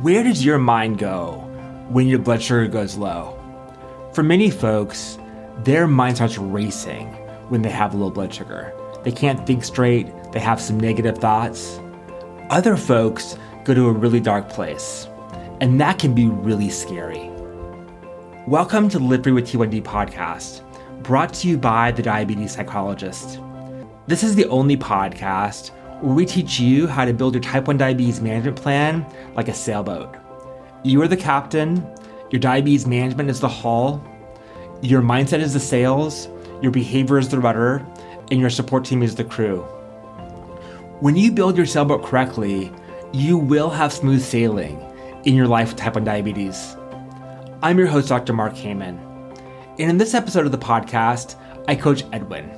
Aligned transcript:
Where 0.00 0.24
does 0.24 0.42
your 0.42 0.56
mind 0.56 0.96
go 0.96 1.32
when 1.90 2.06
your 2.06 2.20
blood 2.20 2.40
sugar 2.40 2.66
goes 2.68 2.96
low? 2.96 3.38
For 4.14 4.22
many 4.22 4.48
folks, 4.48 5.18
their 5.58 5.86
mind 5.86 6.16
starts 6.16 6.38
racing 6.38 7.08
when 7.50 7.60
they 7.60 7.68
have 7.68 7.94
low 7.94 8.08
blood 8.08 8.32
sugar. 8.32 8.72
They 9.02 9.12
can't 9.12 9.46
think 9.46 9.62
straight, 9.62 10.06
they 10.32 10.40
have 10.40 10.58
some 10.58 10.80
negative 10.80 11.18
thoughts. 11.18 11.78
Other 12.48 12.78
folks 12.78 13.36
go 13.64 13.74
to 13.74 13.88
a 13.88 13.92
really 13.92 14.20
dark 14.20 14.48
place, 14.48 15.06
and 15.60 15.78
that 15.82 15.98
can 15.98 16.14
be 16.14 16.28
really 16.28 16.70
scary. 16.70 17.30
Welcome 18.46 18.88
to 18.88 18.98
the 18.98 19.04
Live 19.04 19.22
Free 19.22 19.32
with 19.32 19.48
T1D 19.48 19.82
podcast, 19.82 20.62
brought 21.02 21.34
to 21.34 21.46
you 21.46 21.58
by 21.58 21.90
the 21.90 22.02
Diabetes 22.02 22.52
Psychologist. 22.52 23.38
This 24.06 24.22
is 24.22 24.34
the 24.34 24.46
only 24.46 24.78
podcast 24.78 25.72
where 26.02 26.14
we 26.14 26.24
teach 26.24 26.58
you 26.58 26.86
how 26.86 27.04
to 27.04 27.12
build 27.12 27.34
your 27.34 27.42
type 27.42 27.66
1 27.66 27.76
diabetes 27.76 28.20
management 28.20 28.56
plan 28.56 29.06
like 29.34 29.48
a 29.48 29.54
sailboat. 29.54 30.16
You 30.82 31.02
are 31.02 31.08
the 31.08 31.16
captain, 31.16 31.86
your 32.30 32.40
diabetes 32.40 32.86
management 32.86 33.28
is 33.28 33.40
the 33.40 33.48
hull, 33.48 34.02
your 34.80 35.02
mindset 35.02 35.40
is 35.40 35.52
the 35.52 35.60
sails, 35.60 36.28
your 36.62 36.72
behavior 36.72 37.18
is 37.18 37.28
the 37.28 37.38
rudder, 37.38 37.86
and 38.30 38.40
your 38.40 38.50
support 38.50 38.84
team 38.84 39.02
is 39.02 39.14
the 39.14 39.24
crew. 39.24 39.60
When 41.00 41.16
you 41.16 41.32
build 41.32 41.56
your 41.56 41.66
sailboat 41.66 42.04
correctly, 42.04 42.72
you 43.12 43.36
will 43.36 43.68
have 43.68 43.92
smooth 43.92 44.22
sailing 44.22 44.80
in 45.24 45.34
your 45.34 45.48
life 45.48 45.68
with 45.68 45.76
type 45.76 45.94
1 45.96 46.04
diabetes. 46.04 46.76
I'm 47.62 47.78
your 47.78 47.88
host, 47.88 48.08
Dr. 48.08 48.32
Mark 48.32 48.54
Heyman. 48.54 48.98
And 49.78 49.90
in 49.90 49.98
this 49.98 50.14
episode 50.14 50.46
of 50.46 50.52
the 50.52 50.58
podcast, 50.58 51.34
I 51.68 51.74
coach 51.74 52.04
Edwin. 52.12 52.50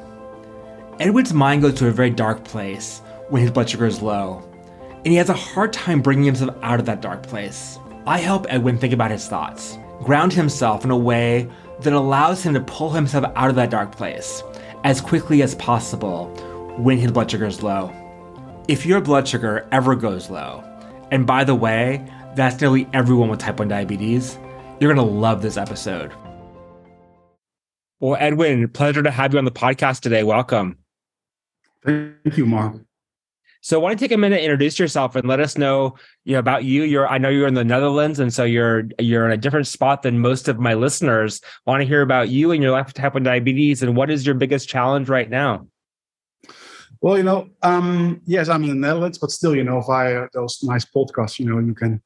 Edwin's 1.01 1.33
mind 1.33 1.63
goes 1.63 1.75
to 1.75 1.89
a 1.89 1.91
very 1.91 2.11
dark 2.11 2.45
place 2.45 3.03
when 3.33 3.41
his 3.41 3.51
blood 3.51 3.71
sugar 3.71 3.87
is 3.87 4.03
low, 4.03 4.47
and 4.93 5.07
he 5.07 5.15
has 5.15 5.31
a 5.31 5.33
hard 5.33 5.73
time 5.73 6.03
bringing 6.03 6.27
himself 6.27 6.55
out 6.61 6.79
of 6.79 6.85
that 6.85 7.01
dark 7.01 7.23
place. 7.23 7.79
I 8.07 8.19
help 8.19 8.45
Edwin 8.51 8.77
think 8.77 8.93
about 8.93 9.11
his 9.11 9.27
thoughts, 9.27 9.79
ground 10.03 10.35
himself 10.35 10.85
in 10.85 10.91
a 10.91 10.97
way 10.99 11.49
that 11.81 11.95
allows 11.95 12.43
him 12.43 12.53
to 12.53 12.61
pull 12.61 12.91
himself 12.91 13.25
out 13.35 13.49
of 13.49 13.57
that 13.57 13.71
dark 13.71 13.97
place 13.97 14.43
as 14.85 15.01
quickly 15.01 15.41
as 15.41 15.55
possible 15.55 16.27
when 16.77 16.99
his 16.99 17.11
blood 17.11 17.31
sugar 17.31 17.47
is 17.47 17.63
low. 17.63 17.91
If 18.69 18.85
your 18.85 19.01
blood 19.01 19.27
sugar 19.27 19.67
ever 19.73 19.97
goes 19.97 20.29
low, 20.29 20.63
and 21.11 21.27
by 21.27 21.45
the 21.45 21.55
way, 21.55 22.07
that's 22.35 22.61
nearly 22.61 22.87
everyone 22.93 23.31
with 23.31 23.41
type 23.41 23.59
1 23.59 23.67
diabetes, 23.67 24.39
you're 24.79 24.93
gonna 24.93 25.09
love 25.09 25.41
this 25.41 25.57
episode. 25.57 26.13
Well, 27.99 28.19
Edwin, 28.21 28.69
pleasure 28.69 29.03
to 29.03 29.11
have 29.11 29.33
you 29.33 29.39
on 29.39 29.47
the 29.47 29.51
podcast 29.51 30.01
today. 30.01 30.23
Welcome. 30.23 30.77
Thank 31.83 32.37
you, 32.37 32.45
Mark. 32.45 32.75
So, 33.65 33.79
I 33.79 33.83
want 33.83 33.99
to 33.99 34.05
take 34.05 34.13
a 34.13 34.19
minute 34.19 34.37
to 34.37 34.43
introduce 34.43 34.79
yourself 34.79 35.17
and 35.17 35.27
let 35.27 35.41
us 35.41 35.57
know, 35.57 35.95
you 36.25 36.35
know, 36.35 36.41
about 36.41 36.65
you. 36.65 36.83
You're, 36.83 37.09
I 37.09 37.19
know 37.19 37.29
you're 37.29 37.47
in 37.47 37.55
the 37.55 37.65
Netherlands, 37.65 38.19
and 38.19 38.35
so 38.35 38.45
you're 38.45 38.85
you're 38.99 39.25
in 39.25 39.33
a 39.33 39.37
different 39.37 39.69
spot 39.69 40.03
than 40.03 40.19
most 40.19 40.49
of 40.49 40.59
my 40.59 40.75
listeners. 40.75 41.41
I 41.67 41.71
want 41.71 41.81
to 41.81 41.87
hear 41.87 42.03
about 42.03 42.29
you 42.29 42.51
and 42.51 42.63
your 42.63 42.73
life 42.73 42.87
with 42.87 42.95
type 42.95 43.15
one 43.15 43.23
diabetes, 43.23 43.83
and 43.83 43.97
what 43.97 44.11
is 44.11 44.27
your 44.27 44.35
biggest 44.35 44.69
challenge 44.69 45.09
right 45.09 45.31
now? 45.31 45.67
Well, 47.01 47.17
you 47.17 47.25
know, 47.25 47.49
um, 47.63 48.21
yes, 48.27 48.49
I'm 48.49 48.63
in 48.63 48.69
the 48.69 48.75
Netherlands, 48.77 49.19
but 49.19 49.33
still, 49.33 49.57
you 49.57 49.65
know, 49.65 49.81
via 49.81 50.29
those 50.35 50.61
nice 50.63 50.85
podcasts, 50.85 51.39
you 51.41 51.47
know, 51.47 51.59
you 51.59 51.75
can 51.75 52.01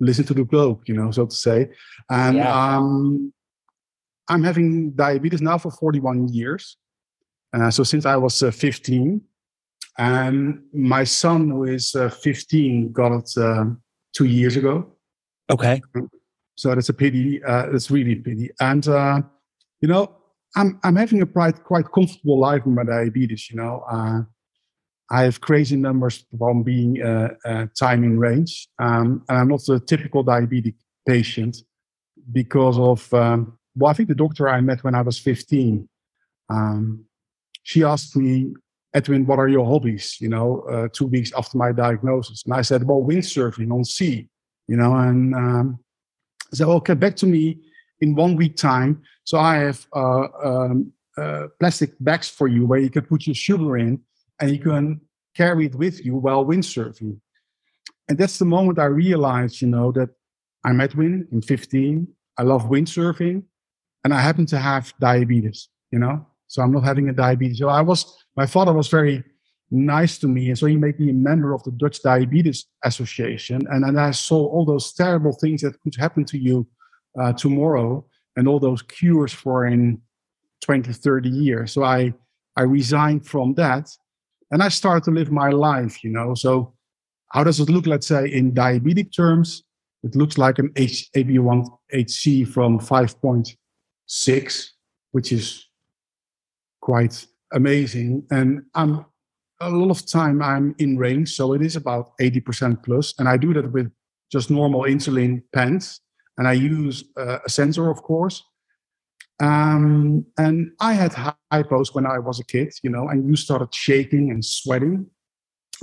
listen 0.00 0.24
to 0.24 0.34
the 0.34 0.44
globe, 0.44 0.82
you 0.86 0.94
know, 0.94 1.10
so 1.10 1.26
to 1.26 1.34
say. 1.34 1.70
And 2.10 2.38
yeah. 2.38 2.76
um, 2.76 3.32
I'm 4.28 4.42
having 4.42 4.92
diabetes 4.92 5.42
now 5.42 5.58
for 5.58 5.70
41 5.70 6.28
years. 6.28 6.78
Uh, 7.52 7.70
so 7.70 7.84
since 7.84 8.06
I 8.06 8.16
was 8.16 8.42
uh, 8.42 8.50
15, 8.50 9.20
and 9.98 10.62
my 10.72 11.04
son, 11.04 11.50
who 11.50 11.64
is 11.64 11.94
uh, 11.94 12.08
15, 12.08 12.92
got 12.92 13.12
it 13.12 13.30
uh, 13.36 13.66
two 14.14 14.24
years 14.24 14.56
ago. 14.56 14.92
Okay. 15.50 15.80
So 16.56 16.74
that's 16.74 16.88
a 16.88 16.94
pity. 16.94 17.42
Uh, 17.44 17.66
that's 17.70 17.90
really 17.90 18.12
a 18.12 18.16
pity. 18.16 18.50
And 18.60 18.86
uh, 18.88 19.20
you 19.80 19.88
know, 19.88 20.16
I'm 20.56 20.78
I'm 20.84 20.96
having 20.96 21.22
a 21.22 21.26
quite 21.26 21.62
quite 21.64 21.90
comfortable 21.92 22.38
life 22.38 22.64
with 22.64 22.74
my 22.74 22.84
diabetes. 22.84 23.50
You 23.50 23.56
know, 23.56 23.84
uh, 23.90 24.22
I 25.10 25.22
have 25.22 25.40
crazy 25.40 25.76
numbers 25.76 26.24
from 26.38 26.62
being 26.62 27.02
uh, 27.02 27.34
uh, 27.44 27.66
time 27.78 28.04
in 28.04 28.18
range, 28.18 28.68
um, 28.78 29.22
and 29.28 29.38
I'm 29.38 29.48
not 29.48 29.68
a 29.68 29.80
typical 29.80 30.24
diabetic 30.24 30.74
patient 31.06 31.56
because 32.32 32.78
of. 32.78 33.12
Um, 33.12 33.58
well, 33.76 33.90
I 33.90 33.94
think 33.94 34.08
the 34.08 34.14
doctor 34.14 34.48
I 34.48 34.60
met 34.60 34.84
when 34.84 34.94
I 34.94 35.02
was 35.02 35.18
15. 35.18 35.88
Um, 36.48 37.04
she 37.64 37.82
asked 37.82 38.14
me 38.14 38.54
Edwin, 38.94 39.26
what 39.26 39.40
are 39.40 39.48
your 39.48 39.66
hobbies? 39.66 40.16
You 40.20 40.28
know, 40.28 40.60
uh, 40.70 40.88
two 40.92 41.06
weeks 41.06 41.32
after 41.36 41.58
my 41.58 41.72
diagnosis. 41.72 42.44
And 42.44 42.54
I 42.54 42.62
said, 42.62 42.84
well, 42.84 43.02
windsurfing 43.02 43.72
on 43.72 43.84
sea, 43.84 44.28
you 44.68 44.76
know, 44.76 44.94
and 44.94 45.34
um, 45.34 45.78
said, 46.52 46.68
okay, 46.68 46.94
back 46.94 47.16
to 47.16 47.26
me 47.26 47.58
in 48.00 48.14
one 48.14 48.36
week 48.36 48.56
time. 48.56 49.02
So 49.24 49.38
I 49.38 49.56
have 49.56 49.86
uh, 49.94 50.26
um, 50.44 50.92
uh, 51.16 51.48
plastic 51.58 51.92
bags 52.00 52.28
for 52.28 52.48
you 52.48 52.66
where 52.66 52.78
you 52.78 52.90
can 52.90 53.02
put 53.02 53.26
your 53.26 53.34
sugar 53.34 53.76
in 53.76 54.00
and 54.40 54.50
you 54.50 54.58
can 54.58 55.00
carry 55.34 55.66
it 55.66 55.74
with 55.74 56.04
you 56.04 56.16
while 56.16 56.44
windsurfing. 56.44 57.18
And 58.08 58.18
that's 58.18 58.38
the 58.38 58.44
moment 58.44 58.78
I 58.78 58.84
realized, 58.84 59.60
you 59.60 59.68
know, 59.68 59.90
that 59.92 60.10
I'm 60.64 60.80
Edwin, 60.80 61.26
I'm 61.32 61.42
15, 61.42 62.06
I 62.38 62.42
love 62.42 62.64
windsurfing, 62.64 63.42
and 64.04 64.14
I 64.14 64.20
happen 64.20 64.46
to 64.46 64.58
have 64.58 64.92
diabetes, 65.00 65.68
you 65.90 65.98
know? 65.98 66.26
So 66.54 66.62
I'm 66.62 66.72
not 66.72 66.84
having 66.84 67.08
a 67.08 67.12
diabetes. 67.12 67.58
So 67.58 67.68
I 67.68 67.80
was 67.80 68.16
my 68.36 68.46
father 68.46 68.72
was 68.72 68.88
very 68.88 69.24
nice 69.70 70.18
to 70.18 70.28
me. 70.28 70.48
And 70.48 70.58
so 70.58 70.66
he 70.66 70.76
made 70.76 71.00
me 71.00 71.10
a 71.10 71.14
member 71.14 71.52
of 71.52 71.62
the 71.64 71.72
Dutch 71.72 72.00
Diabetes 72.02 72.66
Association. 72.84 73.66
And 73.70 73.82
then 73.84 73.98
I 73.98 74.12
saw 74.12 74.46
all 74.46 74.64
those 74.64 74.92
terrible 74.92 75.32
things 75.32 75.62
that 75.62 75.80
could 75.80 75.96
happen 75.96 76.24
to 76.26 76.38
you 76.38 76.66
uh, 77.20 77.32
tomorrow 77.32 78.06
and 78.36 78.46
all 78.46 78.60
those 78.60 78.82
cures 78.82 79.32
for 79.32 79.66
in 79.66 80.00
20, 80.62 80.92
30 80.92 81.28
years. 81.28 81.72
So 81.72 81.82
I, 81.82 82.14
I 82.56 82.62
resigned 82.62 83.26
from 83.26 83.54
that 83.54 83.90
and 84.50 84.62
I 84.62 84.68
started 84.68 85.04
to 85.04 85.10
live 85.10 85.32
my 85.32 85.50
life, 85.50 86.04
you 86.04 86.10
know. 86.10 86.34
So 86.34 86.74
how 87.30 87.42
does 87.42 87.58
it 87.58 87.68
look, 87.68 87.86
let's 87.86 88.06
say, 88.06 88.30
in 88.30 88.52
diabetic 88.52 89.14
terms? 89.14 89.64
It 90.04 90.14
looks 90.14 90.38
like 90.38 90.60
an 90.60 90.70
H- 90.76 91.10
HbA1c 91.16 92.46
from 92.46 92.78
5.6, 92.78 94.66
which 95.12 95.32
is 95.32 95.66
quite 96.84 97.26
amazing. 97.52 98.26
And 98.30 98.62
I'm 98.74 99.06
a 99.60 99.70
lot 99.70 99.90
of 99.90 100.06
time 100.06 100.42
I'm 100.42 100.74
in 100.78 100.98
range, 100.98 101.34
so 101.34 101.54
it 101.54 101.62
is 101.62 101.76
about 101.76 102.12
80% 102.20 102.84
plus. 102.84 103.14
And 103.18 103.26
I 103.26 103.38
do 103.38 103.54
that 103.54 103.72
with 103.72 103.90
just 104.30 104.50
normal 104.50 104.82
insulin 104.82 105.42
pens. 105.54 106.00
And 106.36 106.46
I 106.46 106.52
use 106.52 107.04
uh, 107.16 107.38
a 107.46 107.48
sensor, 107.48 107.88
of 107.88 108.02
course. 108.02 108.42
Um, 109.40 110.26
and 110.36 110.72
I 110.78 110.92
had 110.92 111.12
hypos 111.52 111.94
when 111.94 112.06
I 112.06 112.18
was 112.18 112.38
a 112.38 112.44
kid, 112.44 112.74
you 112.82 112.90
know, 112.90 113.08
and 113.08 113.26
you 113.26 113.34
started 113.34 113.74
shaking 113.74 114.30
and 114.30 114.44
sweating. 114.44 115.06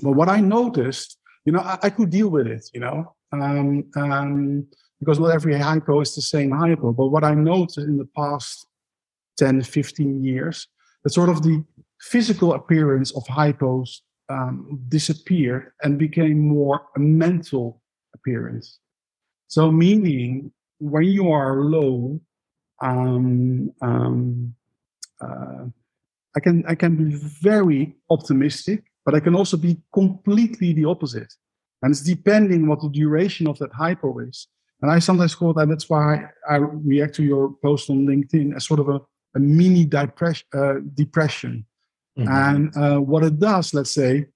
But 0.04 0.12
what 0.12 0.30
I 0.30 0.40
noticed, 0.40 1.18
you 1.46 1.52
know, 1.54 1.62
I, 1.62 1.80
I 1.82 1.90
could 1.90 2.12
deal 2.12 2.30
with 2.30 2.46
it, 2.46 2.70
you 2.74 2.80
know, 2.80 3.16
um, 3.32 3.86
um, 3.96 4.68
because 5.00 5.20
not 5.20 5.34
every 5.34 5.58
hypo 5.58 6.02
is 6.02 6.14
the 6.14 6.22
same 6.22 6.52
hypo. 6.52 6.94
But 6.94 7.08
what 7.08 7.24
I 7.24 7.34
noticed 7.34 7.80
in 7.80 7.98
the 7.98 8.10
past 8.16 8.68
10, 9.40 9.64
15 9.64 10.24
years 10.24 10.68
that 11.04 11.12
sort 11.12 11.30
of 11.30 11.44
the 11.44 11.64
physical 12.00 12.54
appearance 12.54 13.12
of 13.16 13.24
hypos 13.26 14.00
um, 14.30 14.80
disappeared 14.90 15.72
and 15.84 16.00
became 16.00 16.40
more 16.40 16.82
a 16.96 17.00
mental 17.00 17.82
appearance. 18.16 18.80
So, 19.48 19.72
meaning 19.72 20.52
when 20.80 21.04
you 21.04 21.32
are 21.32 21.58
low, 21.62 22.22
um, 22.82 23.72
um, 23.82 24.56
uh, 25.20 25.66
I 26.36 26.40
can 26.40 26.64
I 26.68 26.76
can 26.76 26.96
be 26.96 27.16
very 27.16 27.96
optimistic, 28.10 28.84
but 29.06 29.14
I 29.14 29.20
can 29.20 29.36
also 29.36 29.58
be 29.58 29.82
completely 29.94 30.74
the 30.74 30.86
opposite. 30.86 31.34
And 31.82 31.92
it's 31.92 32.02
depending 32.02 32.68
what 32.68 32.82
the 32.82 32.90
duration 32.90 33.48
of 33.48 33.58
that 33.60 33.74
hypo 33.74 34.20
is. 34.20 34.48
And 34.82 34.92
I 34.92 35.00
sometimes 35.00 35.36
call 35.36 35.54
that, 35.54 35.68
that's 35.68 35.90
why 35.90 36.26
I 36.50 36.56
react 36.58 37.16
to 37.16 37.24
your 37.24 37.54
post 37.62 37.90
on 37.90 38.06
LinkedIn 38.06 38.56
as 38.56 38.66
sort 38.66 38.80
of 38.80 38.90
a 38.90 39.02
a 39.36 39.40
mini 39.40 39.86
depression. 39.86 40.48
Uh, 40.54 40.76
depression. 40.94 41.66
Mm-hmm. 42.18 42.30
And 42.30 42.78
uh, 42.78 43.00
what 43.00 43.24
it 43.24 43.40
does, 43.40 43.74
let's 43.74 43.92
say, 43.92 44.28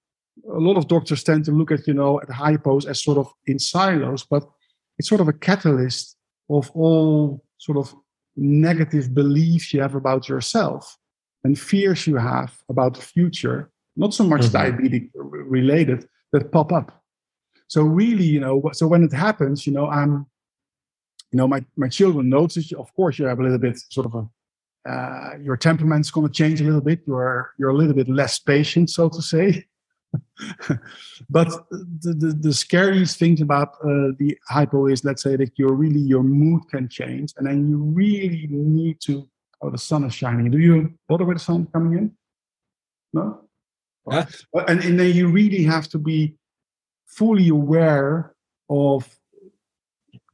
a 0.48 0.58
lot 0.58 0.76
of 0.76 0.88
doctors 0.88 1.22
tend 1.22 1.44
to 1.46 1.52
look 1.52 1.70
at 1.70 1.86
you 1.86 1.94
know 1.94 2.20
at 2.20 2.28
hypos 2.28 2.86
as 2.86 3.02
sort 3.02 3.18
of 3.18 3.32
in 3.46 3.58
silos, 3.58 4.24
but 4.24 4.48
it's 4.98 5.08
sort 5.08 5.20
of 5.20 5.28
a 5.28 5.32
catalyst 5.32 6.16
of 6.48 6.70
all 6.74 7.44
sort 7.58 7.78
of 7.78 7.94
negative 8.36 9.14
beliefs 9.14 9.72
you 9.72 9.80
have 9.80 9.94
about 9.94 10.28
yourself 10.28 10.96
and 11.44 11.58
fears 11.58 12.06
you 12.06 12.16
have 12.16 12.56
about 12.68 12.94
the 12.94 13.00
future, 13.00 13.70
not 13.96 14.12
so 14.12 14.24
much 14.24 14.42
mm-hmm. 14.42 14.56
diabetic 14.56 15.10
related, 15.14 16.06
that 16.32 16.52
pop 16.52 16.72
up. 16.72 17.02
So 17.68 17.82
really, 17.82 18.24
you 18.24 18.40
know, 18.40 18.62
so 18.72 18.86
when 18.86 19.02
it 19.02 19.12
happens, 19.12 19.66
you 19.66 19.72
know, 19.72 19.88
I'm, 19.88 20.26
you 21.32 21.38
know, 21.38 21.48
my 21.48 21.64
my 21.76 21.88
children 21.88 22.28
notice. 22.28 22.72
Of 22.72 22.94
course, 22.94 23.18
you 23.18 23.26
have 23.26 23.40
a 23.40 23.42
little 23.42 23.58
bit 23.58 23.78
sort 23.90 24.06
of 24.06 24.14
a 24.14 24.28
uh, 24.88 25.30
your 25.42 25.56
temperament's 25.56 26.10
going 26.10 26.26
to 26.26 26.32
change 26.32 26.60
a 26.60 26.64
little 26.64 26.80
bit. 26.80 27.00
You're 27.06 27.54
you're 27.58 27.70
a 27.70 27.76
little 27.76 27.94
bit 27.94 28.08
less 28.08 28.38
patient, 28.38 28.90
so 28.90 29.08
to 29.08 29.22
say. 29.22 29.64
but 31.28 31.48
the, 31.70 32.14
the, 32.14 32.38
the, 32.40 32.52
scariest 32.52 33.18
thing 33.18 33.42
about 33.42 33.74
uh, 33.82 34.12
the 34.18 34.38
hypo 34.48 34.86
is, 34.86 35.04
let's 35.04 35.22
say 35.22 35.36
that 35.36 35.52
you're 35.56 35.74
really 35.74 36.00
your 36.00 36.22
mood 36.22 36.62
can 36.70 36.88
change, 36.88 37.32
and 37.36 37.46
then 37.46 37.68
you 37.68 37.78
really 37.78 38.46
need 38.50 39.00
to. 39.02 39.28
Oh, 39.62 39.70
the 39.70 39.78
sun 39.78 40.04
is 40.04 40.14
shining. 40.14 40.50
Do 40.50 40.58
you 40.58 40.92
bother 41.08 41.24
with 41.24 41.38
the 41.38 41.44
sun 41.44 41.66
coming 41.72 41.98
in? 41.98 42.12
No. 43.12 43.40
Yeah. 44.10 44.26
And, 44.68 44.84
and 44.84 45.00
then 45.00 45.14
you 45.14 45.28
really 45.28 45.64
have 45.64 45.88
to 45.88 45.98
be 45.98 46.36
fully 47.06 47.48
aware 47.48 48.34
of 48.68 49.08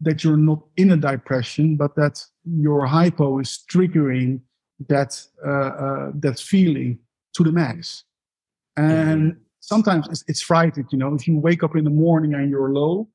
that 0.00 0.24
you're 0.24 0.36
not 0.36 0.64
in 0.76 0.90
a 0.90 0.96
depression, 0.96 1.76
but 1.76 1.94
that 1.94 2.24
your 2.44 2.86
hypo 2.86 3.38
is 3.38 3.64
triggering 3.70 4.40
that 4.88 5.20
uh, 5.46 5.50
uh, 5.50 6.12
that 6.14 6.38
feeling 6.38 6.98
to 7.34 7.44
the 7.44 7.52
max. 7.52 8.04
And 8.76 9.32
mm-hmm. 9.32 9.40
sometimes 9.60 10.08
it's, 10.08 10.24
it's 10.28 10.42
frightening, 10.42 10.88
you 10.90 10.98
know. 10.98 11.14
If 11.14 11.28
you 11.28 11.38
wake 11.38 11.62
up 11.62 11.76
in 11.76 11.84
the 11.84 11.90
morning 11.90 12.34
and 12.34 12.50
you're 12.50 12.70
low, 12.70 13.08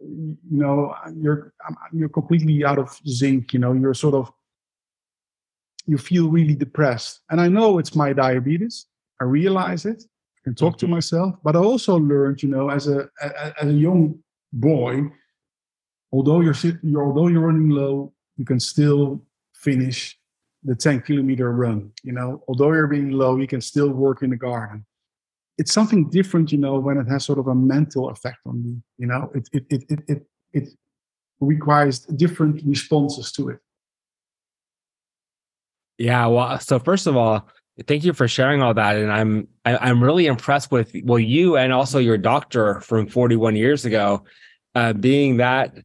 you 0.00 0.38
know, 0.50 0.94
you're 1.14 1.52
you're 1.92 2.08
completely 2.08 2.64
out 2.64 2.78
of 2.78 2.98
zinc. 3.08 3.52
You 3.52 3.60
know, 3.60 3.72
you're 3.72 3.94
sort 3.94 4.14
of 4.14 4.32
you 5.86 5.98
feel 5.98 6.30
really 6.30 6.54
depressed. 6.54 7.20
And 7.30 7.40
I 7.40 7.48
know 7.48 7.78
it's 7.78 7.94
my 7.94 8.12
diabetes. 8.12 8.86
I 9.20 9.24
realize 9.24 9.84
it. 9.84 10.02
I 10.02 10.40
can 10.44 10.54
talk 10.54 10.78
to 10.78 10.86
mm-hmm. 10.86 10.94
myself, 10.94 11.34
but 11.42 11.56
I 11.56 11.60
also 11.60 11.96
learned, 11.96 12.42
you 12.42 12.48
know, 12.48 12.70
as 12.70 12.88
a 12.88 13.08
as 13.60 13.68
a 13.68 13.72
young 13.72 14.18
boy, 14.52 15.02
although 16.12 16.40
you're, 16.40 16.54
you're 16.82 17.04
although 17.04 17.28
you're 17.28 17.46
running 17.46 17.70
low, 17.70 18.13
you 18.36 18.44
can 18.44 18.60
still 18.60 19.22
finish 19.54 20.18
the 20.62 20.74
10 20.74 21.02
kilometer 21.02 21.52
run. 21.52 21.92
You 22.02 22.12
know, 22.12 22.42
although 22.48 22.72
you're 22.72 22.86
being 22.86 23.10
low, 23.10 23.36
you 23.36 23.46
can 23.46 23.60
still 23.60 23.90
work 23.90 24.22
in 24.22 24.30
the 24.30 24.36
garden. 24.36 24.84
It's 25.56 25.72
something 25.72 26.10
different, 26.10 26.50
you 26.50 26.58
know, 26.58 26.78
when 26.80 26.98
it 26.98 27.06
has 27.06 27.24
sort 27.24 27.38
of 27.38 27.46
a 27.46 27.54
mental 27.54 28.10
effect 28.10 28.38
on 28.46 28.64
you. 28.64 28.82
You 28.98 29.06
know, 29.06 29.30
it 29.34 29.48
it 29.52 29.66
it 29.70 29.84
it 29.88 30.00
it, 30.08 30.26
it 30.52 30.68
requires 31.40 32.00
different 32.00 32.62
responses 32.64 33.30
to 33.32 33.50
it. 33.50 33.58
Yeah, 35.96 36.26
well, 36.26 36.58
so 36.58 36.80
first 36.80 37.06
of 37.06 37.16
all, 37.16 37.48
thank 37.86 38.02
you 38.02 38.12
for 38.12 38.26
sharing 38.26 38.62
all 38.62 38.74
that, 38.74 38.96
and 38.96 39.12
I'm 39.12 39.46
I, 39.64 39.72
am 39.72 39.78
i 39.80 39.90
am 39.90 40.02
really 40.02 40.26
impressed 40.26 40.72
with 40.72 40.92
well 41.04 41.20
you 41.20 41.56
and 41.56 41.72
also 41.72 42.00
your 42.00 42.18
doctor 42.18 42.80
from 42.80 43.06
41 43.06 43.54
years 43.54 43.84
ago, 43.84 44.24
uh, 44.74 44.92
being 44.92 45.36
that 45.36 45.78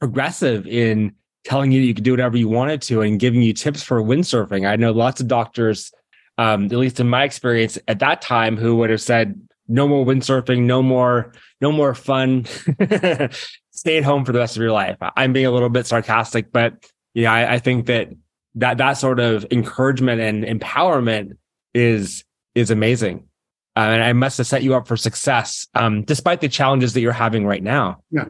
progressive 0.00 0.66
in 0.66 1.14
telling 1.44 1.72
you 1.72 1.80
you 1.80 1.94
could 1.94 2.04
do 2.04 2.10
whatever 2.10 2.36
you 2.36 2.48
wanted 2.48 2.82
to 2.82 3.02
and 3.02 3.20
giving 3.20 3.42
you 3.42 3.52
tips 3.52 3.82
for 3.82 4.02
windsurfing. 4.02 4.68
I 4.68 4.76
know 4.76 4.92
lots 4.92 5.20
of 5.20 5.28
doctors, 5.28 5.92
um, 6.38 6.64
at 6.66 6.72
least 6.72 7.00
in 7.00 7.08
my 7.08 7.24
experience 7.24 7.78
at 7.88 8.00
that 8.00 8.20
time, 8.20 8.56
who 8.56 8.76
would 8.76 8.90
have 8.90 9.00
said, 9.00 9.40
no 9.68 9.86
more 9.86 10.04
windsurfing, 10.04 10.62
no 10.62 10.82
more, 10.82 11.32
no 11.60 11.70
more 11.70 11.94
fun. 11.94 12.44
Stay 13.70 13.98
at 13.98 14.04
home 14.04 14.24
for 14.24 14.32
the 14.32 14.40
rest 14.40 14.56
of 14.56 14.62
your 14.62 14.72
life. 14.72 14.96
I'm 15.16 15.32
being 15.32 15.46
a 15.46 15.50
little 15.50 15.68
bit 15.68 15.86
sarcastic, 15.86 16.50
but 16.52 16.90
yeah, 17.14 17.32
I, 17.32 17.54
I 17.54 17.58
think 17.60 17.86
that 17.86 18.10
that 18.56 18.78
that 18.78 18.94
sort 18.94 19.20
of 19.20 19.46
encouragement 19.50 20.20
and 20.20 20.44
empowerment 20.44 21.36
is 21.72 22.24
is 22.54 22.70
amazing. 22.70 23.28
Uh, 23.76 23.80
and 23.80 24.02
I 24.02 24.12
must 24.12 24.38
have 24.38 24.48
set 24.48 24.64
you 24.64 24.74
up 24.74 24.88
for 24.88 24.96
success, 24.96 25.68
um, 25.74 26.02
despite 26.02 26.40
the 26.40 26.48
challenges 26.48 26.92
that 26.94 27.00
you're 27.00 27.12
having 27.12 27.46
right 27.46 27.62
now. 27.62 28.02
Yeah. 28.10 28.24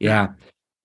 Yeah. 0.00 0.28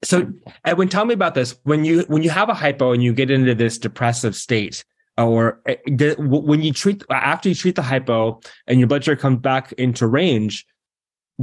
So 0.04 0.31
Edwin, 0.65 0.89
tell 0.89 1.06
me 1.06 1.13
about 1.13 1.33
this. 1.33 1.57
When 1.63 1.86
you 1.86 2.04
when 2.07 2.24
you 2.24 2.30
have 2.30 2.50
a 2.50 2.54
hypo 2.54 2.92
and 2.92 3.01
you 3.01 3.13
get 3.13 3.31
into 3.31 3.56
this 3.56 3.77
depressive 3.77 4.36
state, 4.36 4.83
or 5.18 5.62
eh, 5.65 6.15
when 6.18 6.62
you 6.62 6.74
treat 6.74 7.04
after 7.10 7.50
you 7.50 7.56
treat 7.56 7.75
the 7.75 7.81
hypo 7.81 8.42
and 8.68 8.80
your 8.80 8.88
blood 8.88 9.04
sugar 9.04 9.19
comes 9.19 9.39
back 9.39 9.71
into 9.74 10.07
range, 10.07 10.65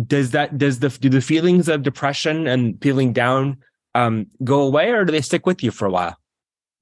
does 0.07 0.33
that 0.33 0.59
does 0.59 0.81
the 0.81 0.91
do 0.91 1.09
the 1.09 1.21
feelings 1.21 1.69
of 1.69 1.83
depression 1.83 2.47
and 2.47 2.81
feeling 2.83 3.13
down 3.13 3.57
um, 3.95 4.27
go 4.45 4.63
away, 4.63 4.91
or 4.91 5.05
do 5.05 5.13
they 5.13 5.21
stick 5.21 5.47
with 5.47 5.63
you 5.63 5.71
for 5.71 5.87
a 5.87 5.91
while? 5.91 6.17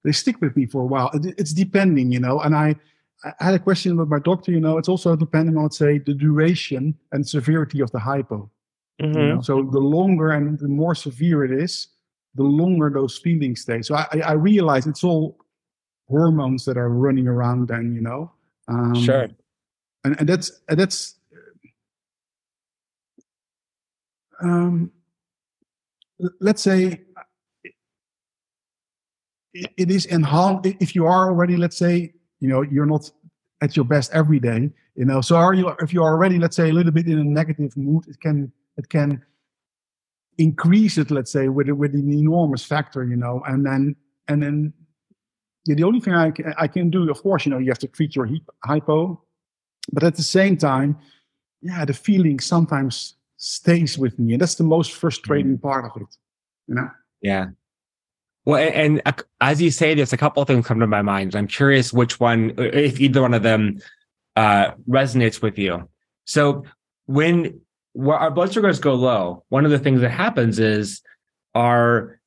They 0.05 0.12
stick 0.12 0.40
with 0.40 0.56
me 0.56 0.67
for 0.67 0.82
a 0.82 0.87
while. 0.87 1.11
It's 1.14 1.52
depending, 1.52 2.12
you 2.12 2.20
know. 2.20 2.40
And 2.40 2.55
I 2.55 2.76
I 3.25 3.44
had 3.44 3.55
a 3.55 3.58
question 3.58 3.96
with 3.96 4.08
my 4.08 4.19
doctor. 4.19 4.52
You 4.52 4.61
know, 4.61 4.79
it's 4.79 4.88
also 4.88 5.17
depending 5.17 5.56
on, 5.56 5.70
say, 5.70 5.99
the 5.99 6.14
duration 6.14 6.94
and 7.12 7.26
severity 7.26 7.81
of 7.81 7.90
the 7.90 7.99
hypo. 7.99 8.50
Mm-hmm. 9.00 9.18
You 9.18 9.34
know? 9.34 9.40
So 9.40 9.62
the 9.62 9.78
longer 9.78 10.32
and 10.32 10.58
the 10.58 10.68
more 10.68 10.94
severe 10.94 11.44
it 11.44 11.52
is, 11.52 11.88
the 12.34 12.42
longer 12.42 12.90
those 12.90 13.18
feelings 13.18 13.62
stay. 13.62 13.82
So 13.82 13.94
I, 13.96 14.06
I 14.24 14.32
realize 14.32 14.86
it's 14.86 15.04
all 15.04 15.38
hormones 16.08 16.64
that 16.64 16.76
are 16.76 16.88
running 16.88 17.28
around 17.28 17.68
then, 17.68 17.94
you 17.94 18.00
know. 18.00 18.32
Um, 18.68 18.94
sure. 18.94 19.28
And, 20.04 20.16
and 20.20 20.28
that's 20.28 20.60
and 20.68 20.78
that's 20.78 21.16
um, 24.40 24.92
let's 26.40 26.62
say 26.62 27.00
it, 29.54 29.70
it 29.76 29.90
is 29.90 30.06
enhanced 30.06 30.76
if 30.80 30.94
you 30.94 31.06
are 31.06 31.28
already 31.28 31.56
let's 31.56 31.76
say 31.76 32.12
you 32.40 32.48
know 32.48 32.62
you're 32.62 32.86
not 32.86 33.10
at 33.60 33.76
your 33.76 33.84
best 33.84 34.12
every 34.12 34.38
day 34.38 34.70
you 34.94 35.04
know 35.04 35.20
so 35.20 35.36
are 35.36 35.54
you 35.54 35.68
if 35.80 35.92
you're 35.92 36.04
already 36.04 36.38
let's 36.38 36.56
say 36.56 36.70
a 36.70 36.72
little 36.72 36.92
bit 36.92 37.08
in 37.08 37.18
a 37.18 37.24
negative 37.24 37.76
mood 37.76 38.06
it 38.08 38.20
can 38.20 38.52
it 38.78 38.88
can 38.88 39.22
increase 40.38 40.96
it, 40.96 41.10
let's 41.10 41.30
say, 41.30 41.48
with 41.48 41.69
with 41.69 41.94
an 41.94 42.10
enormous 42.10 42.64
factor, 42.64 43.04
you 43.04 43.16
know, 43.16 43.42
and 43.46 43.66
then 43.66 43.96
and 44.28 44.42
then 44.42 44.72
yeah, 45.66 45.75
the 45.75 45.84
only 45.84 46.00
thing 46.00 46.14
I 46.14 46.30
can, 46.30 46.54
I 46.56 46.66
can 46.66 46.88
do, 46.88 47.10
of 47.10 47.22
course, 47.22 47.44
you 47.44 47.50
know, 47.50 47.58
you 47.58 47.69
have 47.69 47.78
to 47.80 47.88
treat 47.88 48.16
your 48.16 48.26
hypo, 48.64 49.22
but 49.92 50.02
at 50.02 50.16
the 50.16 50.22
same 50.22 50.56
time, 50.56 50.96
yeah, 51.60 51.84
the 51.84 51.92
feeling 51.92 52.40
sometimes 52.40 53.16
stays 53.36 53.98
with 53.98 54.19
me, 54.19 54.32
and 54.32 54.40
that's 54.40 54.54
the 54.54 54.64
most 54.64 54.92
frustrating 54.92 55.58
mm-hmm. 55.58 55.69
part 55.69 55.84
of 55.84 56.00
it, 56.00 56.08
you 56.69 56.75
know. 56.75 56.88
Yeah. 57.20 57.48
Well, 58.44 58.62
and, 58.62 59.02
and 59.04 59.25
as 59.42 59.60
you 59.60 59.70
say 59.70 59.94
this, 59.94 60.14
a 60.14 60.16
couple 60.16 60.40
of 60.40 60.46
things 60.46 60.66
come 60.66 60.80
to 60.80 60.86
my 60.86 61.02
mind. 61.02 61.34
I'm 61.34 61.48
curious 61.48 61.92
which 61.92 62.19
one, 62.19 62.54
if 62.56 62.98
either 62.98 63.20
one 63.20 63.34
of 63.34 63.42
them 63.42 63.80
uh, 64.36 64.70
resonates 64.88 65.42
with 65.42 65.58
you. 65.58 65.86
So 66.25 66.64
when 67.04 67.60
where 67.93 68.17
our 68.17 68.31
blood 68.31 68.52
sugars 68.52 68.79
go 68.79 68.94
low, 68.94 69.44
one 69.49 69.64
of 69.64 69.70
the 69.70 69.79
things 69.79 70.00
that 70.00 70.11
happens 70.11 70.58
is 70.58 71.02
our, 71.55 72.20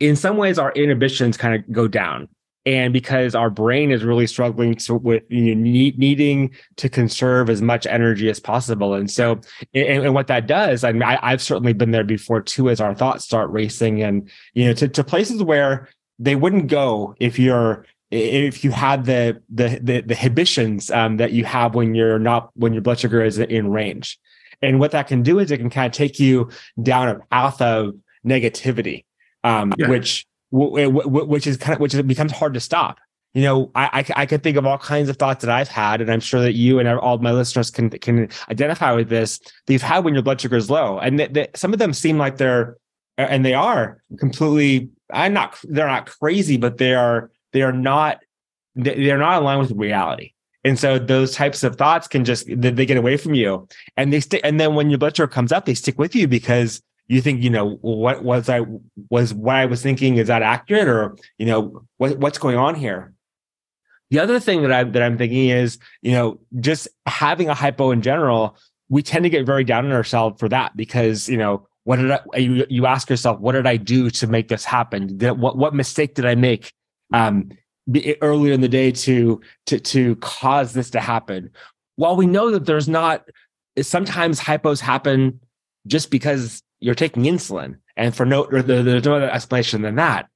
in 0.00 0.16
some 0.16 0.36
ways, 0.36 0.58
our 0.58 0.72
inhibitions 0.72 1.36
kind 1.36 1.54
of 1.54 1.72
go 1.72 1.88
down. 1.88 2.28
And 2.66 2.94
because 2.94 3.34
our 3.34 3.50
brain 3.50 3.90
is 3.90 4.04
really 4.04 4.26
struggling 4.26 4.74
to, 4.76 4.94
with 4.94 5.22
you 5.28 5.54
know, 5.54 5.60
need, 5.60 5.98
needing 5.98 6.54
to 6.76 6.88
conserve 6.88 7.50
as 7.50 7.60
much 7.60 7.86
energy 7.86 8.30
as 8.30 8.40
possible. 8.40 8.94
And 8.94 9.10
so, 9.10 9.40
and, 9.74 10.04
and 10.04 10.14
what 10.14 10.28
that 10.28 10.46
does, 10.46 10.82
I 10.82 10.92
mean, 10.92 11.02
I, 11.02 11.30
have 11.30 11.42
certainly 11.42 11.74
been 11.74 11.90
there 11.90 12.04
before 12.04 12.40
too, 12.40 12.70
as 12.70 12.80
our 12.80 12.94
thoughts 12.94 13.24
start 13.24 13.50
racing 13.50 14.02
and, 14.02 14.30
you 14.54 14.64
know, 14.64 14.72
to, 14.74 14.88
to 14.88 15.04
places 15.04 15.42
where 15.42 15.90
they 16.18 16.36
wouldn't 16.36 16.68
go 16.68 17.14
if 17.20 17.38
you're 17.38 17.84
if 18.10 18.62
you 18.62 18.70
had 18.70 19.04
the 19.04 19.42
the 19.52 19.80
the, 19.82 20.00
the 20.02 20.14
inhibitions 20.14 20.90
um, 20.90 21.16
that 21.16 21.32
you 21.32 21.44
have 21.44 21.74
when 21.74 21.94
you're 21.94 22.18
not 22.18 22.50
when 22.54 22.72
your 22.72 22.82
blood 22.82 22.98
sugar 22.98 23.24
is 23.24 23.38
in 23.38 23.70
range. 23.70 24.18
And 24.64 24.80
what 24.80 24.92
that 24.92 25.08
can 25.08 25.22
do 25.22 25.38
is 25.38 25.50
it 25.50 25.58
can 25.58 25.70
kind 25.70 25.86
of 25.86 25.92
take 25.92 26.18
you 26.18 26.50
down 26.82 27.08
a 27.08 27.18
path 27.30 27.60
of 27.60 27.94
negativity, 28.26 29.04
um, 29.42 29.72
yeah. 29.78 29.88
which 29.88 30.26
which 30.50 31.46
is 31.46 31.56
kind 31.56 31.74
of 31.74 31.80
which 31.80 31.94
becomes 32.06 32.32
hard 32.32 32.54
to 32.54 32.60
stop. 32.60 32.98
You 33.32 33.42
know, 33.42 33.72
I, 33.74 34.04
I 34.16 34.22
I 34.22 34.26
can 34.26 34.40
think 34.40 34.56
of 34.56 34.64
all 34.64 34.78
kinds 34.78 35.08
of 35.08 35.16
thoughts 35.16 35.44
that 35.44 35.50
I've 35.50 35.68
had, 35.68 36.00
and 36.00 36.10
I'm 36.10 36.20
sure 36.20 36.40
that 36.40 36.52
you 36.52 36.78
and 36.78 36.88
all 36.88 37.18
my 37.18 37.32
listeners 37.32 37.70
can 37.70 37.90
can 37.90 38.28
identify 38.48 38.92
with 38.92 39.08
this. 39.08 39.38
That 39.38 39.72
you've 39.72 39.82
had 39.82 40.04
when 40.04 40.14
your 40.14 40.22
blood 40.22 40.40
sugar 40.40 40.56
is 40.56 40.70
low, 40.70 40.98
and 40.98 41.48
some 41.56 41.72
of 41.72 41.78
them 41.78 41.92
seem 41.92 42.18
like 42.18 42.36
they're 42.36 42.76
and 43.16 43.44
they 43.44 43.54
are 43.54 44.02
completely. 44.18 44.90
I'm 45.12 45.32
not. 45.32 45.58
They're 45.64 45.86
not 45.86 46.06
crazy, 46.06 46.56
but 46.56 46.78
they 46.78 46.94
are. 46.94 47.30
They 47.52 47.62
are 47.62 47.72
not. 47.72 48.20
They're 48.74 49.18
not 49.18 49.42
aligned 49.42 49.60
with 49.60 49.72
reality. 49.72 50.32
And 50.64 50.78
so 50.78 50.98
those 50.98 51.34
types 51.34 51.62
of 51.62 51.76
thoughts 51.76 52.08
can 52.08 52.24
just 52.24 52.46
they 52.48 52.86
get 52.86 52.96
away 52.96 53.16
from 53.16 53.34
you, 53.34 53.68
and 53.96 54.12
they 54.12 54.20
stick. 54.20 54.40
And 54.44 54.58
then 54.58 54.74
when 54.74 54.90
your 54.90 54.98
blood 54.98 55.16
sugar 55.16 55.28
comes 55.28 55.52
up, 55.52 55.66
they 55.66 55.74
stick 55.74 55.98
with 55.98 56.14
you 56.14 56.26
because 56.26 56.82
you 57.06 57.20
think, 57.20 57.42
you 57.42 57.50
know, 57.50 57.76
what 57.82 58.24
was 58.24 58.48
I 58.48 58.62
was 59.10 59.34
what 59.34 59.56
I 59.56 59.66
was 59.66 59.82
thinking 59.82 60.16
is 60.16 60.28
that 60.28 60.42
accurate, 60.42 60.88
or 60.88 61.16
you 61.38 61.46
know, 61.46 61.84
what 61.98 62.18
what's 62.18 62.38
going 62.38 62.56
on 62.56 62.74
here? 62.74 63.12
The 64.10 64.20
other 64.20 64.40
thing 64.40 64.62
that 64.62 64.72
I 64.72 64.84
that 64.84 65.02
I'm 65.02 65.18
thinking 65.18 65.50
is, 65.50 65.78
you 66.00 66.12
know, 66.12 66.40
just 66.60 66.88
having 67.04 67.50
a 67.50 67.54
hypo 67.54 67.90
in 67.90 68.00
general, 68.00 68.56
we 68.88 69.02
tend 69.02 69.24
to 69.24 69.30
get 69.30 69.44
very 69.44 69.64
down 69.64 69.84
on 69.84 69.92
ourselves 69.92 70.40
for 70.40 70.48
that 70.48 70.76
because 70.76 71.28
you 71.28 71.36
know 71.36 71.66
what 71.84 71.96
did 71.96 72.10
I, 72.10 72.20
you, 72.36 72.66
you 72.68 72.86
ask 72.86 73.08
yourself, 73.08 73.38
what 73.38 73.52
did 73.52 73.66
I 73.66 73.76
do 73.76 74.10
to 74.10 74.26
make 74.26 74.48
this 74.48 74.64
happen? 74.64 75.18
Did, 75.18 75.32
what, 75.32 75.56
what 75.56 75.74
mistake 75.74 76.14
did 76.14 76.24
I 76.24 76.34
make? 76.34 76.72
Um, 77.12 77.50
earlier 78.20 78.52
in 78.52 78.60
the 78.60 78.68
day 78.68 78.90
to 78.90 79.40
to 79.66 79.78
to 79.78 80.16
cause 80.16 80.72
this 80.72 80.90
to 80.90 81.00
happen 81.00 81.50
while 81.96 82.16
we 82.16 82.26
know 82.26 82.50
that 82.50 82.64
there's 82.64 82.88
not 82.88 83.24
sometimes 83.80 84.40
hypos 84.40 84.80
happen 84.80 85.38
just 85.86 86.10
because 86.10 86.62
you're 86.80 86.94
taking 86.94 87.24
insulin 87.24 87.76
and 87.96 88.16
for 88.16 88.24
no 88.24 88.46
there's 88.46 89.04
no 89.04 89.16
other 89.16 89.30
explanation 89.30 89.82
than 89.82 89.96
that 89.96 90.28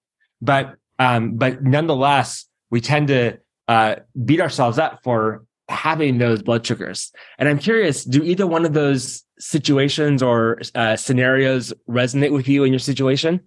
but 0.42 0.74
um 0.98 1.36
but 1.36 1.62
nonetheless 1.62 2.46
we 2.70 2.80
tend 2.80 3.08
to 3.08 3.38
uh 3.68 3.96
beat 4.24 4.40
ourselves 4.40 4.78
up 4.78 5.00
for 5.02 5.42
having 5.68 6.18
those 6.18 6.42
blood 6.42 6.66
sugars. 6.66 7.12
And 7.38 7.48
I'm 7.48 7.58
curious, 7.58 8.04
do 8.04 8.22
either 8.24 8.46
one 8.46 8.64
of 8.64 8.72
those 8.72 9.24
situations 9.38 10.22
or 10.22 10.60
uh, 10.74 10.96
scenarios 10.96 11.72
resonate 11.88 12.32
with 12.32 12.48
you 12.48 12.64
in 12.64 12.72
your 12.72 12.78
situation? 12.78 13.40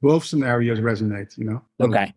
Both 0.00 0.24
scenarios 0.24 0.80
resonate, 0.80 1.38
you 1.38 1.44
know. 1.44 1.62
Okay. 1.80 2.12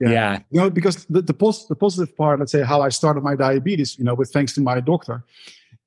Yeah. 0.00 0.10
yeah. 0.10 0.38
You 0.50 0.60
know, 0.60 0.70
because 0.70 1.06
the, 1.06 1.22
the, 1.22 1.34
pos- 1.34 1.66
the 1.66 1.74
positive 1.74 2.16
part, 2.16 2.38
let's 2.38 2.52
say 2.52 2.62
how 2.62 2.82
I 2.82 2.90
started 2.90 3.22
my 3.22 3.34
diabetes, 3.34 3.98
you 3.98 4.04
know, 4.04 4.14
with 4.14 4.30
thanks 4.30 4.52
to 4.54 4.60
my 4.60 4.80
doctor, 4.80 5.24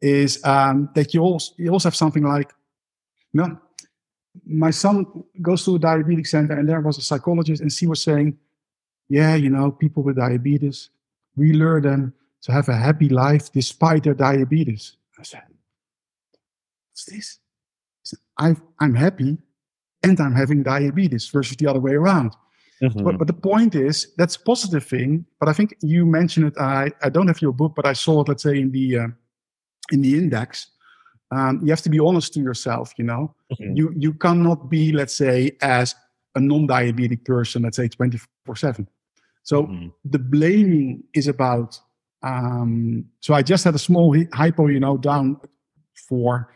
is 0.01 0.44
um, 0.46 0.89
that 0.96 1.13
you 1.13 1.22
also, 1.22 1.54
you 1.58 1.72
also 1.72 1.89
have 1.89 1.96
something 1.96 2.24
like, 2.24 2.51
you 3.34 3.42
know, 3.42 3.60
my 4.46 4.72
son 4.72 5.06
goes 5.42 5.66
to 5.66 5.75
a 5.75 5.80
diabetic 5.80 6.25
center 6.28 6.58
and 6.58 6.68
there 6.68 6.82
was 6.82 6.98
a 6.98 7.01
psychologist 7.01 7.62
and 7.62 7.72
she 7.72 7.88
was 7.88 8.01
saying, 8.01 8.38
yeah, 9.10 9.36
you 9.36 9.50
know, 9.50 9.72
people 9.72 10.04
with 10.04 10.16
diabetes, 10.16 10.89
we 11.36 11.54
lure 11.54 11.82
them 11.82 12.13
to 12.44 12.51
have 12.51 12.70
a 12.70 12.75
happy 12.75 13.10
life 13.10 13.51
despite 13.51 14.04
their 14.04 14.13
diabetes. 14.13 14.96
I 15.20 15.24
said, 15.24 15.44
what's 16.92 17.06
this? 17.06 17.39
I 18.38 18.56
am 18.80 18.96
happy 18.96 19.38
and 20.04 20.20
I'm 20.20 20.36
having 20.36 20.63
diabetes 20.63 21.28
versus 21.28 21.58
the 21.58 21.68
other 21.68 21.80
way 21.80 21.94
around. 21.94 22.34
Mm-hmm. 22.81 23.03
But, 23.03 23.17
but 23.17 23.27
the 23.27 23.33
point 23.33 23.75
is, 23.75 24.13
that's 24.17 24.36
a 24.36 24.39
positive 24.41 24.86
thing. 24.86 25.25
But 25.39 25.50
I 25.50 25.53
think 25.53 25.75
you 25.81 26.05
mentioned 26.05 26.48
it. 26.48 26.53
I, 26.57 26.91
I 27.03 27.09
don't 27.09 27.27
have 27.27 27.41
your 27.41 27.51
book, 27.51 27.74
but 27.75 27.86
I 27.86 27.93
saw 27.93 28.21
it, 28.21 28.29
let's 28.29 28.43
say, 28.43 28.59
in 28.59 28.71
the, 28.71 28.98
uh, 29.00 29.07
in 29.91 30.01
the 30.01 30.17
index. 30.17 30.67
Um, 31.31 31.59
you 31.63 31.69
have 31.71 31.81
to 31.81 31.89
be 31.89 32.00
honest 32.00 32.33
to 32.33 32.39
yourself, 32.39 32.93
you 32.98 33.03
know. 33.03 33.36
Mm-hmm. 33.51 33.75
You, 33.75 33.93
you 33.95 34.13
cannot 34.13 34.69
be, 34.69 34.91
let's 34.91 35.13
say, 35.13 35.51
as 35.62 35.93
a 36.36 36.39
non-diabetic 36.39 37.25
person, 37.25 37.63
let's 37.63 37.77
say 37.77 37.88
24 37.88 38.55
7. 38.55 38.88
So 39.43 39.63
mm-hmm. 39.63 39.88
the 40.05 40.19
blaming 40.19 41.03
is 41.13 41.27
about 41.27 41.79
um, 42.21 43.05
so 43.21 43.33
I 43.33 43.41
just 43.41 43.63
had 43.63 43.75
a 43.75 43.79
small 43.79 44.15
hypo, 44.33 44.67
you 44.67 44.79
know, 44.79 44.98
down 44.98 45.39
for 46.07 46.53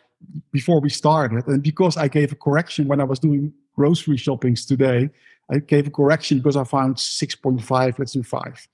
before 0.52 0.80
we 0.80 0.90
started. 0.90 1.48
And 1.48 1.64
because 1.64 1.98
I 1.98 2.08
gave 2.08 2.32
a 2.32 2.36
correction 2.36 2.88
when 2.88 3.00
I 3.00 3.04
was 3.04 3.20
doing 3.20 3.54
grocery 3.76 4.18
shoppings 4.18 4.66
today, 4.66 5.10
I 5.52 5.60
gave 5.60 5.88
a 5.88 5.92
correction 5.92 6.38
because 6.38 6.56
I 6.56 6.64
found 6.64 6.96
6.5, 6.96 8.00
let's 8.00 8.14
do 8.14 8.24
five. 8.24 8.68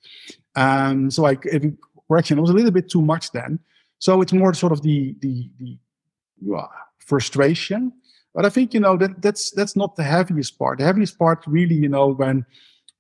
Um, 0.56 1.10
so 1.10 1.26
I 1.26 1.36
gave 1.36 1.66
a 1.66 1.72
correction. 2.08 2.38
It 2.38 2.42
was 2.42 2.50
a 2.50 2.54
little 2.54 2.72
bit 2.72 2.90
too 2.90 3.02
much 3.02 3.32
then. 3.32 3.60
So 3.98 4.22
it's 4.22 4.34
more 4.34 4.54
sort 4.54 4.72
of 4.72 4.82
the, 4.82 5.16
the, 5.20 5.50
the 5.60 6.56
uh, 6.56 6.68
frustration. 7.00 7.92
But 8.34 8.46
I 8.46 8.50
think, 8.50 8.74
you 8.74 8.80
know, 8.80 8.96
that 8.98 9.22
that's, 9.22 9.52
that's 9.52 9.76
not 9.76 9.96
the 9.96 10.04
heaviest 10.04 10.58
part. 10.60 10.78
The 10.78 10.86
heaviest 10.86 11.18
part 11.18 11.44
really, 11.48 11.76
you 11.76 11.90
know, 11.90 12.14
when 12.14 12.46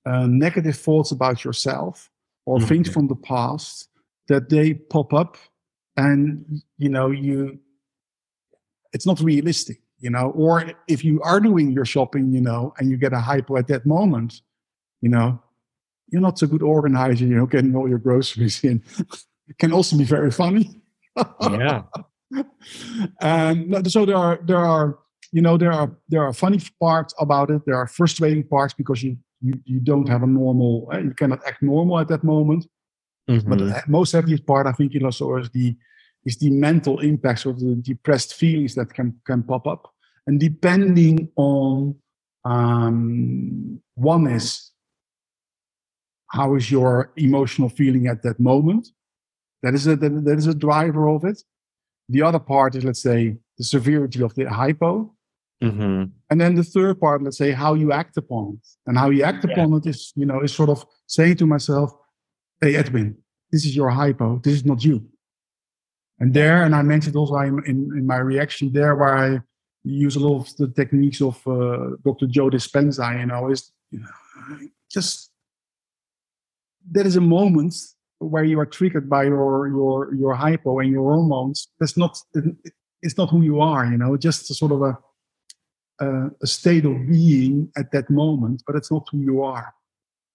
uh, 0.05 0.25
negative 0.27 0.75
thoughts 0.75 1.11
about 1.11 1.43
yourself 1.43 2.09
or 2.45 2.57
mm-hmm. 2.57 2.67
things 2.67 2.89
from 2.89 3.07
the 3.07 3.15
past 3.15 3.89
that 4.27 4.49
they 4.49 4.73
pop 4.73 5.13
up 5.13 5.37
and 5.97 6.61
you 6.77 6.89
know 6.89 7.11
you 7.11 7.59
it's 8.93 9.05
not 9.05 9.19
realistic 9.19 9.81
you 9.99 10.09
know 10.09 10.31
or 10.31 10.71
if 10.87 11.03
you 11.03 11.21
are 11.21 11.39
doing 11.39 11.71
your 11.71 11.85
shopping 11.85 12.31
you 12.33 12.41
know 12.41 12.73
and 12.77 12.89
you 12.89 12.97
get 12.97 13.13
a 13.13 13.19
hypo 13.19 13.57
at 13.57 13.67
that 13.67 13.85
moment 13.85 14.41
you 15.01 15.09
know 15.09 15.41
you're 16.11 16.21
not 16.21 16.39
so 16.39 16.47
good 16.47 16.63
organizer 16.63 17.25
you 17.25 17.35
know 17.35 17.45
getting 17.45 17.75
all 17.75 17.87
your 17.87 17.99
groceries 17.99 18.63
in 18.63 18.81
it 19.47 19.57
can 19.57 19.71
also 19.71 19.97
be 19.97 20.03
very 20.03 20.31
funny 20.31 20.81
yeah 21.51 21.83
and 23.21 23.91
so 23.91 24.05
there 24.05 24.17
are 24.17 24.39
there 24.43 24.57
are 24.57 24.99
you 25.31 25.41
know 25.41 25.57
there 25.57 25.71
are 25.71 25.91
there 26.07 26.23
are 26.23 26.33
funny 26.33 26.59
parts 26.79 27.13
about 27.19 27.49
it 27.49 27.61
there 27.65 27.75
are 27.75 27.87
frustrating 27.87 28.43
parts 28.43 28.73
because 28.73 29.03
you 29.03 29.17
you, 29.41 29.53
you 29.65 29.79
don't 29.79 30.07
have 30.07 30.23
a 30.23 30.27
normal, 30.27 30.89
uh, 30.93 30.97
you 30.97 31.13
cannot 31.13 31.39
act 31.45 31.61
normal 31.61 31.99
at 31.99 32.07
that 32.09 32.23
moment. 32.23 32.65
Mm-hmm. 33.29 33.49
But 33.49 33.59
the 33.59 33.83
most 33.87 34.11
heaviest 34.11 34.45
part, 34.45 34.67
I 34.67 34.71
think, 34.71 34.93
also 35.03 35.37
is 35.37 35.49
the 35.51 35.75
is 36.25 36.37
the 36.37 36.49
mental 36.49 36.99
impacts 36.99 37.45
of 37.45 37.59
the 37.59 37.75
depressed 37.75 38.33
feelings 38.33 38.75
that 38.75 38.93
can 38.93 39.19
can 39.25 39.43
pop 39.43 39.67
up. 39.67 39.93
And 40.27 40.39
depending 40.39 41.29
on 41.35 41.95
um, 42.45 43.81
one 43.95 44.27
is 44.27 44.71
how 46.27 46.55
is 46.55 46.71
your 46.71 47.11
emotional 47.15 47.69
feeling 47.69 48.07
at 48.07 48.23
that 48.23 48.39
moment. 48.39 48.87
That 49.63 49.73
is 49.73 49.87
a 49.87 49.95
that, 49.95 50.25
that 50.25 50.37
is 50.37 50.47
a 50.47 50.53
driver 50.53 51.09
of 51.09 51.25
it. 51.25 51.41
The 52.07 52.21
other 52.21 52.39
part 52.39 52.75
is, 52.75 52.83
let's 52.83 53.01
say, 53.01 53.37
the 53.57 53.63
severity 53.63 54.23
of 54.23 54.33
the 54.35 54.49
hypo. 54.49 55.13
Mm-hmm. 55.63 56.05
And 56.29 56.41
then 56.41 56.55
the 56.55 56.63
third 56.63 56.99
part, 56.99 57.21
let's 57.21 57.37
say, 57.37 57.51
how 57.51 57.73
you 57.73 57.91
act 57.91 58.17
upon 58.17 58.57
it. 58.57 58.67
And 58.87 58.97
how 58.97 59.09
you 59.09 59.23
act 59.23 59.45
yeah. 59.45 59.53
upon 59.53 59.73
it 59.73 59.85
is, 59.85 60.13
you 60.15 60.25
know, 60.25 60.41
is 60.41 60.53
sort 60.53 60.69
of 60.69 60.85
saying 61.07 61.37
to 61.37 61.45
myself, 61.45 61.91
hey, 62.61 62.75
Edwin, 62.75 63.17
this 63.51 63.65
is 63.65 63.75
your 63.75 63.89
hypo. 63.89 64.39
This 64.39 64.53
is 64.53 64.65
not 64.65 64.83
you. 64.83 65.05
And 66.19 66.33
there, 66.33 66.63
and 66.63 66.75
I 66.75 66.81
mentioned 66.81 67.15
also 67.15 67.35
in, 67.37 67.63
in 67.65 68.05
my 68.05 68.17
reaction 68.17 68.73
there, 68.73 68.95
where 68.95 69.15
I 69.15 69.41
use 69.83 70.15
a 70.15 70.19
lot 70.19 70.41
of 70.41 70.55
the 70.57 70.67
techniques 70.67 71.21
of 71.21 71.35
uh, 71.47 71.95
Dr. 72.03 72.27
Joe 72.27 72.49
Dispenza, 72.49 73.17
you 73.19 73.25
know, 73.25 73.49
is 73.49 73.71
you 73.91 73.99
know, 73.99 74.57
just 74.91 75.31
there 76.89 77.07
is 77.07 77.15
a 77.15 77.21
moment 77.21 77.73
where 78.19 78.43
you 78.43 78.59
are 78.59 78.65
triggered 78.65 79.09
by 79.09 79.23
your 79.23 79.67
your 79.67 80.13
your 80.13 80.33
hypo 80.33 80.79
and 80.79 80.91
your 80.91 81.03
hormones. 81.03 81.69
That's 81.79 81.95
not 81.95 82.17
it's 83.01 83.17
not 83.17 83.29
who 83.29 83.41
you 83.41 83.61
are, 83.61 83.85
you 83.85 83.97
know, 83.97 84.17
just 84.17 84.49
a 84.51 84.53
sort 84.53 84.73
of 84.73 84.81
a 84.81 84.97
uh, 86.01 86.29
a 86.41 86.47
state 86.47 86.85
of 86.85 87.07
being 87.07 87.71
at 87.77 87.91
that 87.91 88.09
moment, 88.09 88.63
but 88.65 88.75
it's 88.75 88.91
not 88.91 89.07
who 89.11 89.19
you 89.19 89.43
are. 89.43 89.73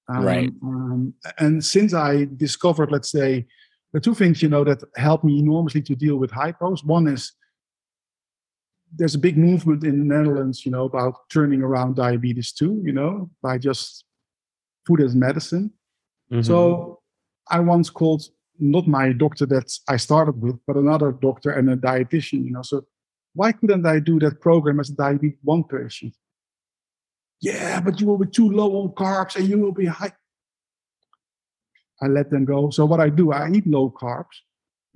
Um, 0.09 0.25
right. 0.25 0.53
Um, 0.63 1.15
and 1.39 1.65
since 1.65 1.95
I 1.95 2.29
discovered, 2.37 2.93
let's 2.93 3.11
say, 3.11 3.47
the 3.95 4.01
two 4.01 4.15
things 4.15 4.43
you 4.43 4.49
know 4.49 4.65
that 4.65 4.83
helped 4.97 5.25
me 5.25 5.39
enormously 5.39 5.81
to 5.81 5.95
deal 5.95 6.17
with 6.17 6.33
hypos. 6.33 6.85
One 6.85 7.07
is 7.07 7.33
there's 8.93 9.15
a 9.15 9.21
big 9.21 9.39
movement 9.39 9.85
in 9.85 10.01
the 10.01 10.17
Netherlands, 10.17 10.67
you 10.67 10.73
know, 10.73 10.85
about 10.85 11.15
turning 11.31 11.63
around 11.63 11.95
diabetes 11.95 12.53
two, 12.53 12.83
you 12.85 12.93
know, 12.93 13.31
by 13.41 13.57
just 13.57 14.05
food 14.85 15.01
as 15.01 15.15
medicine. 15.15 15.73
Mm-hmm. 16.31 16.43
So 16.43 17.01
I 17.49 17.61
once 17.61 17.89
called 17.89 18.25
not 18.59 18.89
my 18.89 19.13
doctor 19.13 19.47
that 19.47 19.73
I 19.89 19.97
started 19.97 20.43
with, 20.43 20.59
but 20.67 20.77
another 20.77 21.13
doctor 21.13 21.53
and 21.53 21.71
a 21.71 21.77
dietitian, 21.77 22.45
you 22.45 22.51
know. 22.51 22.63
So 22.63 22.85
why 23.35 23.53
couldn't 23.53 23.87
I 23.87 24.01
do 24.01 24.19
that 24.21 24.41
program 24.41 24.81
as 24.81 24.91
a 24.91 24.95
diabetes 24.95 25.39
one 25.43 25.63
patient? 25.63 26.15
Yeah, 27.41 27.81
but 27.81 28.01
you 28.01 28.09
will 28.09 28.19
be 28.19 28.27
too 28.27 28.51
low 28.51 28.83
on 28.83 28.89
carbs 28.89 29.37
and 29.37 29.49
you 29.49 29.61
will 29.61 29.73
be 29.73 29.87
high. 29.87 30.13
I 32.05 32.09
let 32.09 32.31
them 32.31 32.45
go. 32.45 32.71
So 32.71 32.85
what 32.85 33.01
I 33.01 33.09
do, 33.09 33.33
I 33.33 33.51
eat 33.51 33.67
low 33.67 33.91
carbs. 33.91 34.37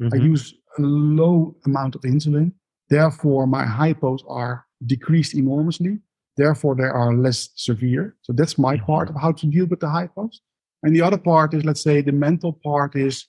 Mm-hmm. 0.01 0.15
I 0.15 0.17
use 0.25 0.55
a 0.79 0.83
low 0.83 1.57
amount 1.67 1.95
of 1.95 2.03
insulin. 2.03 2.53
Therefore, 2.89 3.47
my 3.47 3.65
hypos 3.65 4.21
are 4.29 4.65
decreased 4.87 5.35
enormously. 5.35 5.99
Therefore, 6.37 6.75
they 6.77 6.85
are 6.85 7.15
less 7.15 7.51
severe. 7.57 8.17
So 8.23 8.33
that's 8.33 8.59
my 8.59 8.77
mm-hmm. 8.77 8.87
part 8.87 9.11
of 9.11 9.17
how 9.17 9.33
to 9.33 9.47
deal 9.47 9.67
with 9.67 9.81
the 9.81 9.87
hypos. 9.87 10.37
And 10.83 10.95
the 10.95 11.03
other 11.03 11.19
part 11.19 11.55
is, 11.55 11.65
let's 11.65 11.83
say, 11.83 12.01
the 12.01 12.13
mental 12.13 12.53
part 12.53 12.95
is 12.95 13.27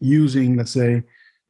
using, 0.00 0.56
let's 0.56 0.72
say, 0.72 1.02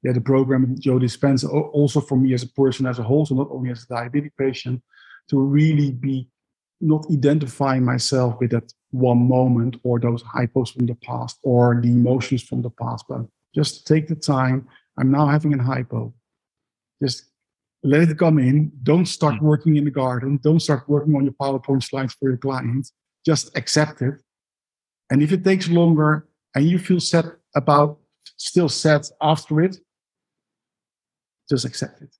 yeah, 0.02 0.12
the 0.12 0.20
program 0.20 0.76
Joe 0.78 0.98
Dispenza 0.98 1.48
also 1.50 2.00
for 2.00 2.16
me 2.16 2.32
as 2.32 2.42
a 2.42 2.48
person 2.48 2.86
as 2.86 2.98
a 2.98 3.02
whole, 3.02 3.26
so 3.26 3.34
not 3.34 3.48
only 3.50 3.70
as 3.70 3.82
a 3.82 3.86
diabetic 3.86 4.30
patient, 4.38 4.82
to 5.28 5.38
really 5.38 5.90
be 5.92 6.28
not 6.80 7.04
identifying 7.10 7.84
myself 7.84 8.36
with 8.40 8.50
that 8.52 8.72
one 8.90 9.28
moment 9.28 9.76
or 9.84 10.00
those 10.00 10.22
hypos 10.22 10.72
from 10.72 10.86
the 10.86 10.94
past 10.96 11.38
or 11.42 11.80
the 11.80 11.88
emotions 11.88 12.42
from 12.42 12.62
the 12.62 12.70
past, 12.70 13.04
but 13.08 13.22
just 13.54 13.86
take 13.86 14.08
the 14.08 14.14
time. 14.14 14.68
I'm 14.98 15.10
now 15.10 15.26
having 15.26 15.54
a 15.58 15.62
hypo. 15.62 16.12
Just 17.02 17.30
let 17.82 18.08
it 18.08 18.18
come 18.18 18.38
in. 18.38 18.72
Don't 18.82 19.06
start 19.06 19.36
mm. 19.36 19.42
working 19.42 19.76
in 19.76 19.84
the 19.84 19.90
garden. 19.90 20.38
Don't 20.42 20.60
start 20.60 20.88
working 20.88 21.14
on 21.14 21.24
your 21.24 21.32
PowerPoint 21.34 21.82
slides 21.82 22.14
for 22.14 22.28
your 22.28 22.38
clients. 22.38 22.92
Just 23.24 23.56
accept 23.56 24.02
it. 24.02 24.14
And 25.10 25.22
if 25.22 25.32
it 25.32 25.44
takes 25.44 25.68
longer 25.68 26.28
and 26.54 26.68
you 26.68 26.78
feel 26.78 27.00
sad 27.00 27.32
about, 27.54 27.98
still 28.36 28.68
sad 28.68 29.06
after 29.20 29.60
it, 29.60 29.76
just 31.48 31.64
accept 31.64 32.02
it. 32.02 32.14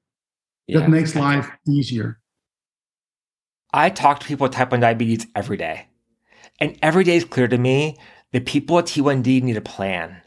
Yeah, 0.66 0.80
that 0.80 0.90
makes 0.90 1.14
life 1.14 1.50
easier. 1.68 2.20
I 3.72 3.90
talk 3.90 4.20
to 4.20 4.26
people 4.26 4.44
with 4.44 4.52
type 4.52 4.72
1 4.72 4.80
diabetes 4.80 5.26
every 5.36 5.56
day. 5.56 5.86
And 6.60 6.78
every 6.82 7.04
day 7.04 7.16
is 7.16 7.24
clear 7.24 7.48
to 7.48 7.58
me 7.58 7.96
that 8.32 8.46
people 8.46 8.78
at 8.78 8.84
T1D 8.84 9.42
need 9.42 9.56
a 9.56 9.62
plan. 9.62 10.20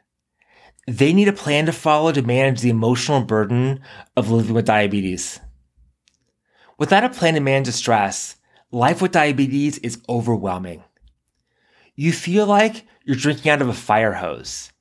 They 0.88 1.13
need 1.13 1.28
a 1.28 1.34
plan 1.34 1.68
to 1.68 1.72
follow 1.72 2.12
to 2.12 2.22
manage 2.22 2.62
the 2.62 2.70
emotional 2.70 3.22
burden 3.22 3.82
of 4.18 4.30
living 4.30 4.54
with 4.54 4.66
diabetes. 4.66 5.40
Without 6.78 7.04
a 7.04 7.10
plan 7.10 7.36
to 7.36 7.40
manage 7.40 7.68
the 7.68 7.72
stress, 7.72 8.36
life 8.72 9.02
with 9.02 9.12
diabetes 9.12 9.78
is 9.78 10.02
overwhelming. 10.10 10.84
You 11.96 12.12
feel 12.12 12.48
like 12.48 12.86
you're 13.06 13.16
drinking 13.16 13.52
out 13.52 13.62
of 13.62 13.70
a 13.70 13.74
fire 13.74 14.13
hose, 14.13 14.72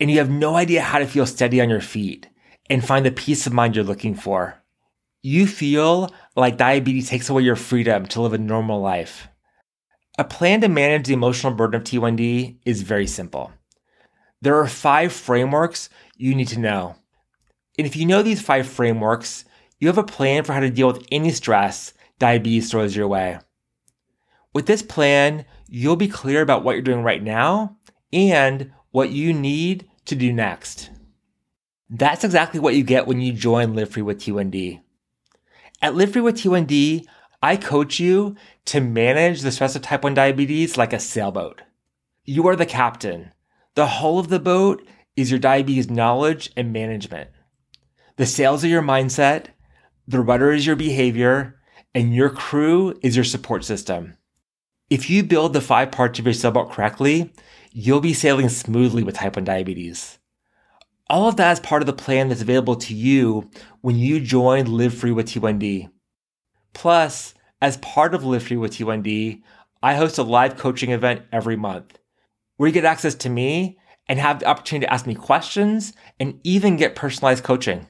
and 0.00 0.10
you 0.10 0.18
have 0.18 0.30
no 0.30 0.56
idea 0.56 0.80
how 0.80 0.98
to 0.98 1.06
feel 1.06 1.26
steady 1.26 1.60
on 1.60 1.68
your 1.68 1.82
feet 1.82 2.28
and 2.70 2.84
find 2.84 3.04
the 3.04 3.12
peace 3.12 3.46
of 3.46 3.52
mind 3.52 3.76
you're 3.76 3.84
looking 3.84 4.14
for. 4.14 4.62
You 5.22 5.46
feel 5.46 6.12
like 6.34 6.56
diabetes 6.56 7.10
takes 7.10 7.28
away 7.28 7.42
your 7.42 7.56
freedom 7.56 8.06
to 8.06 8.22
live 8.22 8.32
a 8.32 8.38
normal 8.38 8.80
life. 8.80 9.28
A 10.16 10.24
plan 10.24 10.60
to 10.60 10.68
manage 10.68 11.06
the 11.06 11.14
emotional 11.14 11.54
burden 11.54 11.80
of 11.80 11.84
T1D 11.84 12.58
is 12.64 12.82
very 12.82 13.06
simple. 13.06 13.52
There 14.40 14.56
are 14.58 14.68
five 14.68 15.12
frameworks 15.12 15.88
you 16.16 16.34
need 16.34 16.48
to 16.48 16.60
know. 16.60 16.96
And 17.76 17.86
if 17.86 17.96
you 17.96 18.06
know 18.06 18.22
these 18.22 18.40
five 18.40 18.68
frameworks, 18.68 19.44
you 19.80 19.88
have 19.88 19.98
a 19.98 20.04
plan 20.04 20.44
for 20.44 20.52
how 20.52 20.60
to 20.60 20.70
deal 20.70 20.86
with 20.86 21.04
any 21.10 21.30
stress 21.30 21.94
diabetes 22.18 22.70
throws 22.70 22.94
your 22.94 23.08
way. 23.08 23.38
With 24.52 24.66
this 24.66 24.82
plan, 24.82 25.46
you'll 25.66 25.96
be 25.96 26.06
clear 26.06 26.42
about 26.42 26.62
what 26.62 26.72
you're 26.72 26.82
doing 26.82 27.02
right 27.02 27.22
now 27.22 27.76
and 28.12 28.72
what 28.92 29.10
you 29.10 29.32
need 29.32 29.88
to 30.04 30.14
do 30.14 30.32
next. 30.32 30.90
That's 31.90 32.22
exactly 32.22 32.60
what 32.60 32.76
you 32.76 32.84
get 32.84 33.08
when 33.08 33.20
you 33.20 33.32
join 33.32 33.74
Live 33.74 33.90
Free 33.90 34.02
with 34.02 34.20
T1D. 34.20 34.80
At 35.82 35.96
Live 35.96 36.12
Free 36.12 36.22
with 36.22 36.36
T1D, 36.36 37.04
I 37.44 37.58
coach 37.58 38.00
you 38.00 38.36
to 38.64 38.80
manage 38.80 39.42
the 39.42 39.52
stress 39.52 39.76
of 39.76 39.82
type 39.82 40.02
1 40.02 40.14
diabetes 40.14 40.78
like 40.78 40.94
a 40.94 40.98
sailboat. 40.98 41.60
You 42.24 42.48
are 42.48 42.56
the 42.56 42.64
captain. 42.64 43.32
The 43.74 43.86
hull 43.86 44.18
of 44.18 44.30
the 44.30 44.40
boat 44.40 44.82
is 45.14 45.30
your 45.30 45.38
diabetes 45.38 45.90
knowledge 45.90 46.50
and 46.56 46.72
management. 46.72 47.28
The 48.16 48.24
sails 48.24 48.64
are 48.64 48.68
your 48.68 48.80
mindset, 48.80 49.48
the 50.08 50.20
rudder 50.20 50.52
is 50.52 50.66
your 50.66 50.74
behavior, 50.74 51.60
and 51.94 52.14
your 52.14 52.30
crew 52.30 52.98
is 53.02 53.14
your 53.14 53.26
support 53.26 53.62
system. 53.62 54.16
If 54.88 55.10
you 55.10 55.22
build 55.22 55.52
the 55.52 55.60
five 55.60 55.92
parts 55.92 56.18
of 56.18 56.24
your 56.24 56.32
sailboat 56.32 56.72
correctly, 56.72 57.30
you'll 57.72 58.00
be 58.00 58.14
sailing 58.14 58.48
smoothly 58.48 59.02
with 59.02 59.16
type 59.16 59.36
1 59.36 59.44
diabetes. 59.44 60.18
All 61.10 61.28
of 61.28 61.36
that 61.36 61.52
is 61.52 61.60
part 61.60 61.82
of 61.82 61.86
the 61.86 61.92
plan 61.92 62.30
that's 62.30 62.40
available 62.40 62.76
to 62.76 62.94
you 62.94 63.50
when 63.82 63.96
you 63.96 64.18
join 64.18 64.64
Live 64.64 64.94
Free 64.94 65.12
with 65.12 65.26
T1D. 65.26 65.90
Plus, 66.74 67.32
as 67.62 67.78
part 67.78 68.14
of 68.14 68.24
Live 68.24 68.42
Free 68.42 68.58
with 68.58 68.72
T1D, 68.72 69.40
I 69.82 69.94
host 69.94 70.18
a 70.18 70.22
live 70.22 70.56
coaching 70.56 70.90
event 70.90 71.22
every 71.32 71.56
month 71.56 71.98
where 72.56 72.66
you 72.66 72.72
get 72.72 72.84
access 72.84 73.14
to 73.16 73.30
me 73.30 73.78
and 74.06 74.18
have 74.18 74.40
the 74.40 74.46
opportunity 74.46 74.86
to 74.86 74.92
ask 74.92 75.06
me 75.06 75.14
questions 75.14 75.94
and 76.20 76.38
even 76.44 76.76
get 76.76 76.94
personalized 76.94 77.44
coaching. 77.44 77.86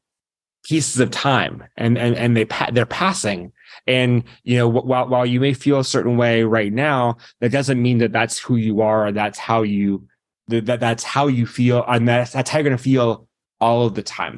pieces 0.65 0.99
of 0.99 1.11
time 1.11 1.63
and 1.77 1.97
and 1.97 2.15
and 2.15 2.35
they 2.35 2.45
they're 2.73 2.85
passing. 2.85 3.51
And 3.87 4.23
you 4.43 4.57
know 4.57 4.67
while 4.67 5.07
while 5.07 5.25
you 5.25 5.39
may 5.39 5.53
feel 5.53 5.79
a 5.79 5.85
certain 5.85 6.17
way 6.17 6.43
right 6.43 6.73
now 6.73 7.17
that 7.39 7.51
doesn't 7.51 7.81
mean 7.81 7.99
that 7.99 8.11
that's 8.11 8.39
who 8.39 8.55
you 8.55 8.81
are 8.81 9.07
or 9.07 9.11
that's 9.11 9.37
how 9.37 9.61
you 9.61 10.07
that 10.47 10.79
that's 10.79 11.03
how 11.03 11.27
you 11.27 11.45
feel 11.45 11.83
and 11.87 12.07
that's 12.07 12.33
that's 12.33 12.49
how 12.49 12.59
you're 12.59 12.63
going 12.63 12.77
to 12.77 12.83
feel 12.83 13.27
all 13.61 13.85
of 13.85 13.95
the 13.95 14.03
time. 14.03 14.37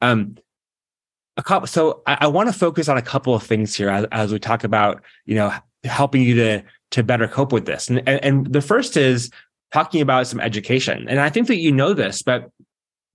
Um 0.00 0.36
a 1.36 1.42
couple 1.42 1.68
so 1.68 2.02
i, 2.06 2.18
I 2.22 2.26
want 2.26 2.48
to 2.48 2.52
focus 2.52 2.88
on 2.88 2.96
a 2.96 3.02
couple 3.02 3.32
of 3.32 3.44
things 3.44 3.72
here 3.72 3.90
as, 3.90 4.06
as 4.10 4.32
we 4.32 4.40
talk 4.40 4.64
about 4.64 5.02
you 5.24 5.36
know 5.36 5.52
helping 5.84 6.22
you 6.22 6.34
to 6.34 6.64
to 6.90 7.02
better 7.02 7.28
cope 7.28 7.52
with 7.52 7.66
this. 7.66 7.88
And, 7.88 8.02
and 8.08 8.24
and 8.24 8.52
the 8.52 8.62
first 8.62 8.96
is 8.96 9.30
talking 9.72 10.00
about 10.00 10.26
some 10.26 10.40
education. 10.40 11.06
And 11.08 11.20
i 11.20 11.28
think 11.28 11.46
that 11.48 11.56
you 11.56 11.72
know 11.72 11.92
this 11.92 12.22
but 12.22 12.50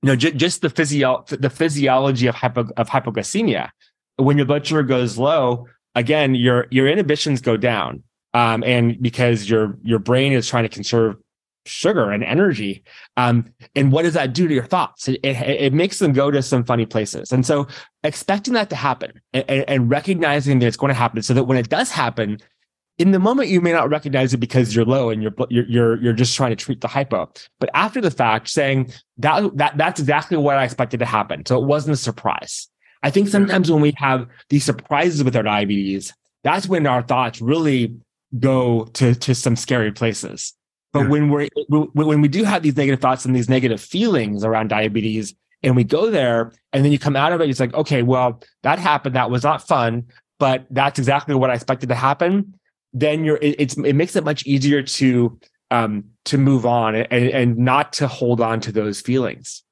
you 0.03 0.07
know, 0.07 0.15
j- 0.17 0.33
just 0.33 0.61
the 0.61 0.69
physio 0.69 1.23
the 1.29 1.49
physiology 1.49 2.27
of 2.27 2.35
hypo 2.35 2.67
of 2.75 2.89
hypoglycemia. 2.89 3.69
When 4.17 4.37
your 4.37 4.45
blood 4.45 4.67
sugar 4.67 4.83
goes 4.83 5.17
low, 5.17 5.67
again, 5.95 6.35
your 6.35 6.67
your 6.69 6.87
inhibitions 6.87 7.39
go 7.39 7.55
down, 7.55 8.03
um, 8.33 8.63
and 8.63 9.01
because 9.01 9.49
your 9.49 9.77
your 9.81 9.99
brain 9.99 10.33
is 10.33 10.47
trying 10.47 10.63
to 10.63 10.69
conserve 10.69 11.15
sugar 11.65 12.11
and 12.11 12.21
energy, 12.21 12.83
um, 13.15 13.45
and 13.75 13.93
what 13.93 14.03
does 14.03 14.13
that 14.15 14.33
do 14.33 14.45
to 14.49 14.53
your 14.53 14.65
thoughts? 14.65 15.07
It, 15.07 15.21
it, 15.23 15.37
it, 15.37 15.73
makes 15.73 15.99
them 15.99 16.11
go 16.11 16.29
to 16.29 16.41
some 16.41 16.65
funny 16.65 16.85
places, 16.85 17.31
and 17.31 17.45
so 17.45 17.67
expecting 18.03 18.53
that 18.55 18.69
to 18.71 18.75
happen 18.75 19.21
and, 19.31 19.45
and 19.49 19.89
recognizing 19.89 20.59
that 20.59 20.67
it's 20.67 20.77
going 20.77 20.89
to 20.89 20.99
happen, 20.99 21.23
so 21.23 21.33
that 21.33 21.45
when 21.45 21.57
it 21.57 21.69
does 21.69 21.89
happen, 21.89 22.39
in 22.97 23.11
the 23.11 23.19
moment 23.19 23.49
you 23.49 23.59
may 23.59 23.71
not 23.71 23.89
recognize 23.89 24.33
it 24.33 24.37
because 24.37 24.75
you're 24.75 24.85
low 24.85 25.09
and 25.09 25.23
you're 25.23 25.33
you're 25.49 25.65
you're, 25.65 26.01
you're 26.01 26.13
just 26.13 26.35
trying 26.35 26.51
to 26.51 26.55
treat 26.55 26.81
the 26.81 26.87
hypo. 26.87 27.31
But 27.59 27.69
after 27.73 28.01
the 28.01 28.11
fact 28.11 28.49
saying 28.49 28.91
that 29.17 29.57
that 29.57 29.77
that's 29.77 29.99
exactly 29.99 30.37
what 30.37 30.57
i 30.57 30.63
expected 30.63 30.99
to 30.99 31.05
happen. 31.05 31.45
So 31.45 31.61
it 31.61 31.65
wasn't 31.65 31.93
a 31.93 31.97
surprise. 31.97 32.67
I 33.01 33.09
think 33.09 33.27
sometimes 33.27 33.69
when 33.69 33.81
we 33.81 33.93
have 33.97 34.27
these 34.49 34.63
surprises 34.63 35.23
with 35.23 35.35
our 35.35 35.43
diabetes 35.43 36.13
that's 36.43 36.67
when 36.67 36.85
our 36.85 37.01
thoughts 37.01 37.41
really 37.41 37.95
go 38.39 38.85
to 38.85 39.15
to 39.15 39.33
some 39.33 39.55
scary 39.55 39.91
places. 39.91 40.53
But 40.91 41.03
yeah. 41.03 41.09
when 41.09 41.29
we're 41.29 41.49
when 41.69 42.21
we 42.21 42.27
do 42.27 42.43
have 42.43 42.61
these 42.61 42.77
negative 42.77 43.01
thoughts 43.01 43.25
and 43.25 43.35
these 43.35 43.49
negative 43.49 43.81
feelings 43.81 44.43
around 44.43 44.67
diabetes 44.67 45.33
and 45.63 45.75
we 45.75 45.83
go 45.83 46.11
there 46.11 46.51
and 46.73 46.83
then 46.83 46.91
you 46.91 46.99
come 46.99 47.15
out 47.15 47.31
of 47.31 47.41
it 47.41 47.49
it's 47.49 47.59
like 47.59 47.73
okay 47.73 48.03
well 48.03 48.41
that 48.61 48.77
happened. 48.77 49.15
That 49.15 49.31
was 49.31 49.43
not 49.43 49.65
fun 49.67 50.05
but 50.39 50.65
that's 50.69 50.99
exactly 50.99 51.35
what 51.35 51.49
i 51.49 51.53
expected 51.53 51.89
to 51.89 51.95
happen 51.95 52.53
then 52.93 53.25
you're 53.25 53.37
it, 53.37 53.55
it's 53.59 53.77
it 53.77 53.93
makes 53.93 54.15
it 54.15 54.23
much 54.23 54.45
easier 54.45 54.81
to 54.83 55.39
um 55.71 56.05
to 56.25 56.37
move 56.37 56.65
on 56.65 56.95
and, 56.95 57.29
and 57.29 57.57
not 57.57 57.93
to 57.93 58.07
hold 58.07 58.39
on 58.41 58.59
to 58.61 58.71
those 58.71 59.01
feelings. 59.01 59.63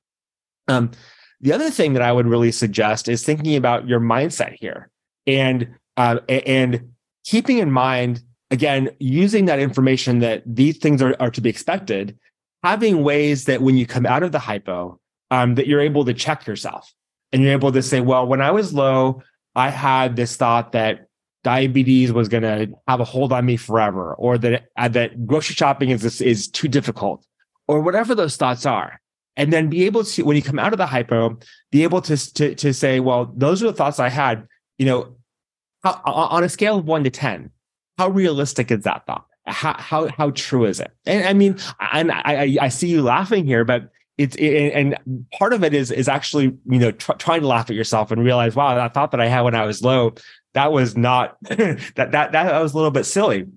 Um, 0.67 0.91
the 1.39 1.53
other 1.53 1.71
thing 1.71 1.93
that 1.93 2.01
I 2.01 2.12
would 2.12 2.27
really 2.27 2.51
suggest 2.51 3.10
is 3.10 3.23
thinking 3.23 3.55
about 3.55 3.88
your 3.88 3.99
mindset 3.99 4.55
here 4.60 4.89
and 5.27 5.75
uh, 5.97 6.19
and 6.29 6.91
keeping 7.25 7.57
in 7.57 7.71
mind 7.71 8.21
again 8.49 8.89
using 8.99 9.45
that 9.45 9.60
information 9.60 10.19
that 10.19 10.43
these 10.45 10.77
things 10.77 11.01
are, 11.01 11.15
are 11.19 11.31
to 11.31 11.41
be 11.41 11.49
expected 11.49 12.17
having 12.63 13.03
ways 13.03 13.45
that 13.45 13.62
when 13.62 13.75
you 13.75 13.86
come 13.86 14.05
out 14.05 14.23
of 14.23 14.31
the 14.31 14.39
hypo 14.39 14.99
um, 15.31 15.55
that 15.55 15.67
you're 15.67 15.81
able 15.81 16.05
to 16.05 16.13
check 16.13 16.45
yourself 16.45 16.93
and 17.31 17.41
you're 17.41 17.53
able 17.53 17.71
to 17.71 17.81
say 17.81 18.01
well 18.01 18.25
when 18.25 18.41
i 18.41 18.51
was 18.51 18.73
low 18.73 19.21
i 19.55 19.69
had 19.69 20.15
this 20.15 20.36
thought 20.36 20.71
that 20.71 21.07
diabetes 21.43 22.12
was 22.12 22.27
going 22.27 22.43
to 22.43 22.73
have 22.88 22.99
a 22.99 23.04
hold 23.04 23.34
on 23.34 23.45
me 23.45 23.58
forever, 23.58 24.13
or 24.15 24.38
that 24.38 24.67
uh, 24.77 24.88
that 24.89 25.25
grocery 25.25 25.56
shopping 25.56 25.89
is 25.89 26.21
is 26.21 26.47
too 26.47 26.67
difficult, 26.67 27.25
or 27.67 27.82
whatever 27.82 28.13
those 28.15 28.38
thoughts 28.38 28.65
are, 28.65 29.01
and 29.36 29.51
then 29.51 29.69
be 29.69 29.86
able 29.86 30.04
to 30.04 30.23
when 30.23 30.36
you 30.36 30.41
come 30.41 30.60
out 30.60 30.73
of 30.73 30.77
the 30.77 30.86
hypo, 30.86 31.38
be 31.71 31.84
able 31.84 32.01
to 32.01 32.34
to 32.34 32.56
to 32.56 32.73
say, 32.73 32.99
well, 32.99 33.32
those 33.36 33.63
are 33.63 33.67
the 33.67 33.73
thoughts 33.73 33.99
I 33.99 34.10
had. 34.10 34.47
You 34.77 34.86
know, 34.86 35.15
how, 35.84 36.01
on 36.06 36.43
a 36.43 36.49
scale 36.49 36.80
of 36.80 36.86
one 36.86 37.04
to 37.04 37.10
ten, 37.10 37.51
how 37.97 38.10
realistic 38.10 38.71
is 38.71 38.84
that 38.84 39.06
thought? 39.06 39.25
How 39.45 39.73
how 39.77 40.08
how 40.10 40.32
true 40.32 40.65
is 40.65 40.80
it? 40.80 40.91
And 41.06 41.25
I 41.25 41.34
mean, 41.34 41.58
and 41.91 42.12
I 42.12 42.58
I 42.62 42.69
see 42.69 42.88
you 42.88 43.01
laughing 43.01 43.45
here, 43.45 43.65
but 43.65 43.89
it's 44.17 44.36
it, 44.36 44.71
and 44.73 45.25
part 45.34 45.54
of 45.54 45.63
it 45.63 45.73
is 45.73 45.89
is 45.91 46.08
actually 46.08 46.45
you 46.69 46.80
know 46.80 46.91
tr- 46.91 47.13
trying 47.13 47.41
to 47.41 47.47
laugh 47.47 47.69
at 47.69 47.75
yourself 47.75 48.12
and 48.12 48.23
realize 48.23 48.56
wow 48.56 48.75
that 48.75 48.93
thought 48.93 49.12
that 49.12 49.21
I 49.21 49.27
had 49.27 49.41
when 49.41 49.56
I 49.56 49.65
was 49.65 49.82
low 49.82 50.13
that 50.53 50.71
was 50.71 50.97
not 50.97 51.37
that 51.43 52.11
that 52.11 52.31
that 52.31 52.61
was 52.61 52.73
a 52.73 52.75
little 52.75 52.91
bit 52.91 53.05
silly. 53.05 53.47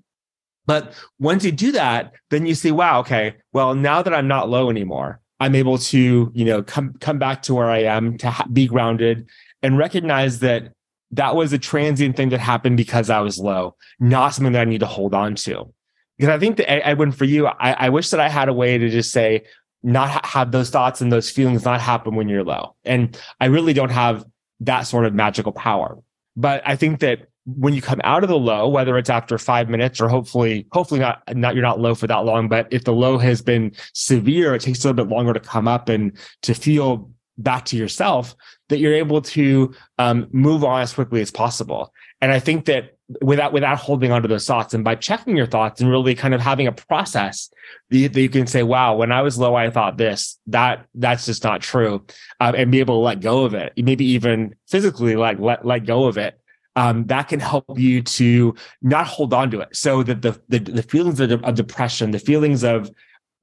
But 0.67 0.93
once 1.19 1.45
you 1.45 1.51
do 1.51 1.71
that, 1.73 2.13
then 2.31 2.45
you 2.45 2.55
see, 2.55 2.71
wow, 2.71 2.99
okay, 3.01 3.35
well, 3.53 3.75
now 3.75 4.01
that 4.01 4.13
I'm 4.13 4.27
not 4.27 4.49
low 4.49 4.71
anymore, 4.71 5.19
I'm 5.39 5.53
able 5.53 5.77
to, 5.77 6.31
you 6.33 6.45
know, 6.45 6.63
come 6.63 6.95
come 6.99 7.19
back 7.19 7.43
to 7.43 7.53
where 7.53 7.69
I 7.69 7.83
am 7.83 8.17
to 8.19 8.29
ha- 8.29 8.47
be 8.51 8.67
grounded 8.67 9.27
and 9.61 9.77
recognize 9.77 10.39
that 10.39 10.71
that 11.11 11.35
was 11.35 11.53
a 11.53 11.59
transient 11.59 12.17
thing 12.17 12.29
that 12.29 12.39
happened 12.39 12.77
because 12.77 13.09
I 13.09 13.19
was 13.19 13.37
low, 13.37 13.75
not 13.99 14.33
something 14.33 14.53
that 14.53 14.61
I 14.61 14.69
need 14.69 14.79
to 14.79 14.85
hold 14.85 15.13
on 15.13 15.35
to. 15.35 15.71
Because 16.17 16.33
I 16.33 16.39
think 16.39 16.57
that 16.57 16.69
Edwin, 16.69 17.11
for 17.11 17.25
you, 17.25 17.47
I, 17.47 17.71
I 17.71 17.89
wish 17.89 18.09
that 18.09 18.19
I 18.19 18.29
had 18.29 18.47
a 18.47 18.53
way 18.53 18.77
to 18.77 18.89
just 18.89 19.11
say, 19.11 19.43
not 19.83 20.09
ha- 20.09 20.21
have 20.23 20.51
those 20.51 20.69
thoughts 20.69 21.01
and 21.01 21.11
those 21.11 21.29
feelings 21.29 21.63
not 21.63 21.79
happen 21.79 22.15
when 22.15 22.27
you're 22.27 22.43
low. 22.43 22.75
And 22.83 23.19
I 23.39 23.45
really 23.45 23.73
don't 23.73 23.91
have 23.91 24.25
that 24.61 24.83
sort 24.83 25.05
of 25.05 25.13
magical 25.13 25.51
power. 25.51 25.97
But 26.35 26.61
I 26.65 26.75
think 26.75 26.99
that 26.99 27.27
when 27.45 27.73
you 27.73 27.81
come 27.81 28.01
out 28.03 28.23
of 28.23 28.29
the 28.29 28.37
low, 28.37 28.67
whether 28.67 28.97
it's 28.97 29.09
after 29.09 29.37
five 29.37 29.69
minutes 29.69 30.01
or 30.01 30.09
hopefully, 30.09 30.65
hopefully 30.71 30.99
not, 30.99 31.21
not 31.35 31.53
you're 31.53 31.61
not 31.61 31.79
low 31.79 31.93
for 31.93 32.07
that 32.07 32.25
long, 32.25 32.49
but 32.49 32.67
if 32.71 32.83
the 32.83 32.93
low 32.93 33.17
has 33.17 33.41
been 33.41 33.71
severe, 33.93 34.55
it 34.55 34.61
takes 34.61 34.83
a 34.83 34.87
little 34.87 35.05
bit 35.05 35.13
longer 35.13 35.33
to 35.33 35.39
come 35.39 35.67
up 35.67 35.87
and 35.87 36.17
to 36.41 36.53
feel 36.53 37.11
back 37.37 37.65
to 37.65 37.77
yourself, 37.77 38.35
that 38.69 38.79
you're 38.79 38.95
able 38.95 39.21
to 39.21 39.73
um, 39.99 40.27
move 40.31 40.63
on 40.63 40.81
as 40.81 40.93
quickly 40.93 41.21
as 41.21 41.31
possible. 41.31 41.93
And 42.21 42.31
I 42.31 42.39
think 42.39 42.65
that 42.65 42.94
without 43.21 43.53
without 43.53 43.77
holding 43.77 44.11
on 44.11 44.21
to 44.21 44.27
those 44.27 44.45
thoughts. 44.47 44.73
And 44.73 44.83
by 44.83 44.95
checking 44.95 45.37
your 45.37 45.45
thoughts 45.45 45.79
and 45.79 45.89
really 45.89 46.15
kind 46.15 46.33
of 46.33 46.41
having 46.41 46.67
a 46.67 46.71
process 46.71 47.51
that 47.89 48.15
you, 48.15 48.29
can 48.29 48.47
say 48.47 48.63
wow 48.63 48.95
when 48.95 49.11
i 49.11 49.21
was 49.21 49.37
low 49.37 49.55
i 49.55 49.69
thought 49.69 49.97
this. 49.97 50.39
That 50.47 50.85
that's 50.95 51.25
just 51.25 51.43
not 51.43 51.61
true 51.61 52.05
um, 52.39 52.55
and 52.55 52.71
be 52.71 52.79
able 52.79 52.95
to 52.95 53.05
let 53.05 53.21
go 53.21 53.45
of 53.45 53.53
it. 53.53 53.73
Maybe 53.77 54.05
even 54.05 54.55
physically 54.67 55.15
like 55.15 55.39
let, 55.39 55.65
let 55.65 55.85
go 55.85 56.05
of 56.05 56.17
it. 56.17 56.39
Um, 56.75 57.05
that 57.05 57.29
can 57.29 57.39
help 57.39 57.65
you 57.77 58.01
to 58.01 58.55
not 58.81 59.07
hold 59.07 59.33
on 59.33 59.49
to 59.51 59.61
it. 59.61 59.75
So 59.75 60.03
that 60.03 60.21
the 60.21 60.41
the, 60.49 60.59
the 60.59 60.83
feelings 60.83 61.19
of, 61.19 61.31
of 61.31 61.55
depression 61.55 62.11
the 62.11 62.19
feelings 62.19 62.63
of 62.63 62.89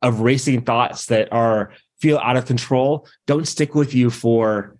of 0.02 0.20
racing 0.20 0.62
thoughts 0.62 1.06
that 1.06 1.32
are 1.32 1.72
feel 2.00 2.18
out 2.18 2.36
of 2.36 2.46
control 2.46 3.06
don't 3.26 3.46
stick 3.46 3.76
with 3.76 3.94
you 3.94 4.10
for 4.10 4.76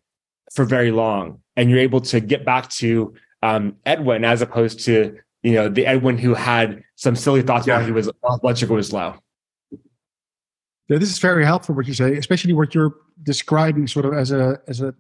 for 0.55 0.65
very 0.65 0.91
long. 0.91 1.41
And 1.57 1.71
you're 1.71 1.79
able 1.79 2.01
to 2.01 2.21
get 2.21 2.45
back 2.45 2.69
to 2.71 3.15
um, 3.43 3.77
Edwin 3.87 4.25
as 4.25 4.41
opposed 4.43 4.81
to 4.85 5.17
you 5.43 5.53
know 5.53 5.69
the 5.69 5.87
Edwin 5.87 6.19
who 6.19 6.35
had 6.35 6.83
some 6.97 7.17
silly 7.17 7.43
thoughts 7.43 7.67
yeah. 7.67 7.77
while 7.77 7.87
he 7.87 7.93
was 7.93 8.11
blood 8.41 8.59
sugar 8.59 8.75
was 8.75 8.93
low. 8.93 9.15
Yeah, 10.89 10.99
this 10.99 11.11
is 11.11 11.19
very 11.19 11.45
helpful 11.45 11.75
what 11.75 11.87
you 11.87 11.95
say, 11.95 12.17
especially 12.17 12.53
what 12.53 12.75
you're 12.75 12.95
describing 13.23 13.87
sort 13.87 14.07
of 14.07 14.15
as 14.15 14.33
a 14.33 14.61
as 14.69 14.81
a 14.81 14.95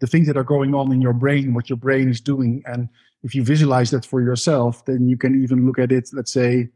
the 0.00 0.06
things 0.06 0.26
that 0.26 0.36
are 0.36 0.44
going 0.44 0.74
on 0.74 0.92
in 0.92 1.00
your 1.00 1.12
brain, 1.12 1.54
what 1.54 1.70
your 1.70 1.76
brain 1.76 2.10
is 2.10 2.20
doing, 2.20 2.62
and 2.66 2.88
if 3.22 3.34
you 3.34 3.42
visualize 3.42 3.90
that 3.90 4.04
for 4.04 4.20
yourself, 4.20 4.84
then 4.84 5.08
you 5.08 5.16
can 5.16 5.42
even 5.42 5.66
look 5.66 5.78
at 5.78 5.92
it. 5.92 6.10
Let's 6.12 6.32
say 6.32 6.68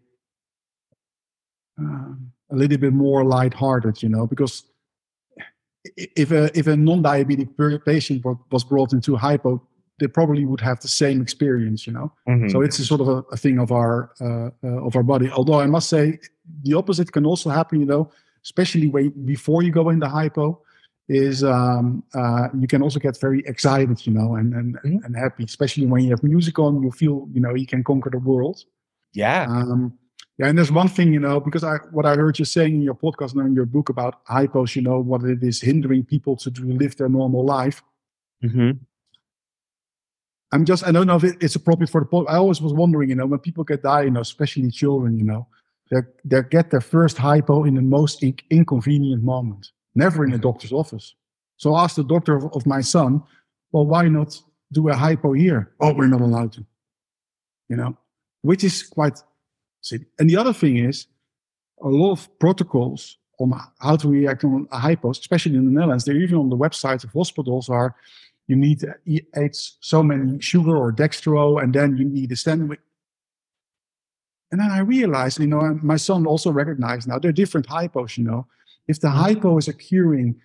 uh, 1.80 2.14
a 2.50 2.56
little 2.56 2.78
bit 2.78 2.92
more 2.92 3.24
lighthearted, 3.24 4.02
you 4.02 4.08
know, 4.08 4.26
because 4.26 4.64
if 5.96 6.30
a 6.30 6.56
if 6.58 6.66
a 6.66 6.76
non-diabetic 6.76 7.84
patient 7.84 8.24
was 8.50 8.64
brought 8.64 8.92
into 8.92 9.16
hypo 9.16 9.62
they 9.98 10.06
probably 10.06 10.44
would 10.44 10.60
have 10.60 10.80
the 10.80 10.88
same 10.88 11.20
experience, 11.20 11.86
you 11.86 11.92
know. 11.92 12.12
Mm-hmm. 12.28 12.48
So 12.48 12.62
it's 12.62 12.78
a 12.78 12.84
sort 12.84 13.00
of 13.00 13.08
a, 13.08 13.18
a 13.32 13.36
thing 13.36 13.58
of 13.58 13.72
our 13.72 14.12
uh, 14.20 14.50
uh, 14.64 14.86
of 14.86 14.96
our 14.96 15.02
body. 15.02 15.30
Although 15.30 15.60
I 15.60 15.66
must 15.66 15.88
say, 15.88 16.18
the 16.62 16.74
opposite 16.74 17.12
can 17.12 17.26
also 17.26 17.50
happen, 17.50 17.80
you 17.80 17.86
know, 17.86 18.10
especially 18.44 18.88
when 18.88 19.10
before 19.24 19.62
you 19.62 19.72
go 19.72 19.90
into 19.90 20.08
hypo, 20.08 20.60
is 21.08 21.42
um, 21.42 22.04
uh, 22.14 22.48
you 22.58 22.66
can 22.66 22.82
also 22.82 23.00
get 23.00 23.18
very 23.20 23.42
excited, 23.46 24.06
you 24.06 24.12
know, 24.12 24.36
and 24.36 24.54
and, 24.54 24.76
mm-hmm. 24.76 25.04
and 25.04 25.16
happy, 25.16 25.44
especially 25.44 25.86
when 25.86 26.02
you 26.04 26.10
have 26.10 26.22
music 26.22 26.58
on. 26.58 26.82
You 26.82 26.90
feel, 26.90 27.28
you 27.32 27.40
know, 27.40 27.54
you 27.54 27.66
can 27.66 27.82
conquer 27.82 28.10
the 28.10 28.18
world. 28.18 28.64
Yeah. 29.12 29.46
Um, 29.48 29.98
yeah, 30.38 30.46
and 30.46 30.56
there's 30.56 30.70
one 30.70 30.86
thing, 30.86 31.12
you 31.12 31.18
know, 31.18 31.40
because 31.40 31.64
I 31.64 31.78
what 31.90 32.06
I 32.06 32.14
heard 32.14 32.38
you 32.38 32.44
saying 32.44 32.74
in 32.76 32.82
your 32.82 32.94
podcast 32.94 33.32
and 33.34 33.44
in 33.44 33.54
your 33.54 33.66
book 33.66 33.88
about 33.88 34.24
hypos, 34.26 34.76
you 34.76 34.82
know, 34.82 35.00
what 35.00 35.24
it 35.24 35.42
is 35.42 35.60
hindering 35.60 36.04
people 36.04 36.36
to, 36.36 36.50
to 36.50 36.62
live 36.62 36.96
their 36.96 37.08
normal 37.08 37.44
life. 37.44 37.82
Mm-hmm. 38.44 38.78
I'm 40.52 40.64
just, 40.64 40.86
I 40.86 40.92
don't 40.92 41.06
know 41.06 41.16
if 41.16 41.24
it, 41.24 41.36
it's 41.40 41.56
appropriate 41.56 41.90
for 41.90 42.00
the 42.00 42.06
podcast. 42.06 42.30
I 42.30 42.36
always 42.36 42.60
was 42.60 42.72
wondering, 42.72 43.10
you 43.10 43.14
know, 43.14 43.26
when 43.26 43.38
people 43.38 43.64
get 43.64 43.82
die, 43.82 44.02
you 44.02 44.10
know, 44.10 44.20
especially 44.20 44.70
children, 44.70 45.18
you 45.18 45.24
know, 45.24 45.46
they 45.90 46.00
they 46.24 46.42
get 46.42 46.70
their 46.70 46.80
first 46.80 47.18
hypo 47.18 47.64
in 47.64 47.74
the 47.74 47.82
most 47.82 48.22
in- 48.22 48.36
inconvenient 48.50 49.22
moment, 49.22 49.70
never 49.94 50.24
in 50.24 50.30
a 50.30 50.34
mm-hmm. 50.34 50.42
doctor's 50.42 50.72
office. 50.72 51.14
So 51.56 51.74
I 51.74 51.84
asked 51.84 51.96
the 51.96 52.04
doctor 52.04 52.36
of, 52.36 52.44
of 52.54 52.66
my 52.66 52.80
son, 52.80 53.22
well, 53.72 53.86
why 53.86 54.08
not 54.08 54.40
do 54.72 54.88
a 54.88 54.94
hypo 54.94 55.32
here? 55.32 55.72
Oh, 55.80 55.92
we're 55.92 56.06
not 56.06 56.20
allowed 56.20 56.52
to, 56.52 56.64
you 57.68 57.76
know, 57.76 57.96
which 58.42 58.64
is 58.64 58.82
quite 58.82 59.18
silly. 59.80 60.06
And 60.18 60.30
the 60.30 60.36
other 60.36 60.52
thing 60.52 60.78
is, 60.78 61.06
a 61.82 61.88
lot 61.88 62.12
of 62.12 62.38
protocols 62.38 63.18
on 63.38 63.52
how 63.80 63.96
to 63.96 64.08
react 64.08 64.44
on 64.44 64.66
a 64.72 64.78
hypos, 64.78 65.20
especially 65.20 65.56
in 65.56 65.64
the 65.64 65.70
Netherlands, 65.70 66.04
they're 66.04 66.16
even 66.16 66.38
on 66.38 66.50
the 66.50 66.56
websites 66.56 67.04
of 67.04 67.12
hospitals 67.12 67.68
are 67.68 67.94
you 68.48 68.56
need 68.56 68.80
to 68.80 68.94
eat 69.06 69.26
so 69.80 70.02
many 70.02 70.40
sugar 70.40 70.76
or 70.76 70.92
dextro, 70.92 71.62
and 71.62 71.72
then 71.72 71.96
you 71.96 72.04
need 72.04 72.32
a 72.32 72.36
standing 72.36 72.66
weight. 72.66 72.80
And 74.50 74.60
then 74.60 74.70
I 74.70 74.78
realized, 74.78 75.38
you 75.38 75.46
know, 75.46 75.78
my 75.82 75.96
son 75.96 76.26
also 76.26 76.50
recognized 76.50 77.06
now 77.06 77.18
there 77.18 77.28
are 77.28 77.32
different 77.32 77.68
hypos, 77.68 78.16
you 78.16 78.24
know. 78.24 78.46
If 78.88 79.00
the 79.00 79.08
mm-hmm. 79.08 79.18
hypo 79.18 79.58
is 79.58 79.68
occurring 79.68 80.40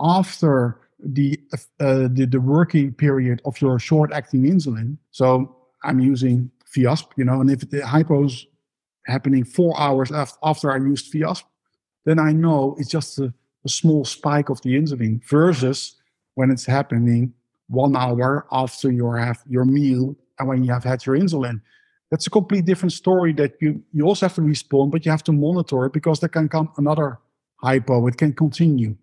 after 0.00 0.80
the, 0.98 1.38
uh, 1.78 2.08
the, 2.10 2.26
the 2.30 2.40
working 2.40 2.94
period 2.94 3.42
of 3.44 3.60
your 3.60 3.78
short 3.78 4.12
acting 4.12 4.44
insulin, 4.44 4.96
so 5.10 5.54
I'm 5.84 6.00
using 6.00 6.50
Fiasp, 6.74 7.10
you 7.16 7.24
know, 7.24 7.42
and 7.42 7.50
if 7.50 7.68
the 7.68 7.86
hypo 7.86 8.24
is 8.24 8.46
happening 9.04 9.44
four 9.44 9.78
hours 9.78 10.10
after, 10.10 10.38
after 10.42 10.72
I 10.72 10.76
used 10.76 11.12
Fiasp, 11.12 11.44
then 12.06 12.18
I 12.18 12.32
know 12.32 12.74
it's 12.78 12.88
just 12.88 13.18
a, 13.18 13.34
a 13.66 13.68
small 13.68 14.06
spike 14.06 14.48
of 14.48 14.62
the 14.62 14.70
insulin 14.70 15.22
versus 15.28 15.96
when 16.34 16.50
it's 16.50 16.64
happening 16.64 17.34
one 17.72 17.96
hour 17.96 18.46
after 18.52 18.90
you 18.90 19.10
have 19.12 19.42
your 19.48 19.64
meal 19.64 20.14
and 20.38 20.48
when 20.48 20.62
you 20.62 20.72
have 20.72 20.84
had 20.84 21.04
your 21.04 21.16
insulin. 21.16 21.60
That's 22.10 22.26
a 22.26 22.30
completely 22.30 22.66
different 22.66 22.92
story 22.92 23.32
that 23.34 23.54
you, 23.60 23.82
you 23.92 24.04
also 24.04 24.26
have 24.26 24.34
to 24.34 24.42
respond, 24.42 24.92
but 24.92 25.04
you 25.04 25.10
have 25.10 25.24
to 25.24 25.32
monitor 25.32 25.86
it 25.86 25.92
because 25.92 26.20
there 26.20 26.28
can 26.28 26.48
come 26.48 26.70
another 26.76 27.18
hypo, 27.56 28.06
it 28.06 28.18
can 28.18 28.34
continue. 28.34 28.96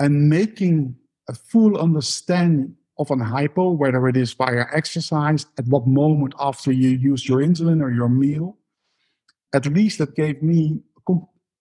And 0.00 0.28
making 0.28 0.96
a 1.28 1.34
full 1.34 1.78
understanding 1.78 2.74
of 2.98 3.10
an 3.10 3.20
hypo, 3.20 3.70
whether 3.70 4.08
it 4.08 4.16
is 4.16 4.32
via 4.32 4.64
exercise, 4.72 5.46
at 5.58 5.66
what 5.66 5.86
moment 5.86 6.34
after 6.40 6.72
you 6.72 6.90
use 6.90 7.28
your 7.28 7.40
insulin 7.40 7.82
or 7.82 7.90
your 7.92 8.08
meal, 8.08 8.56
at 9.54 9.66
least 9.66 9.98
that 9.98 10.16
gave 10.16 10.42
me 10.42 10.80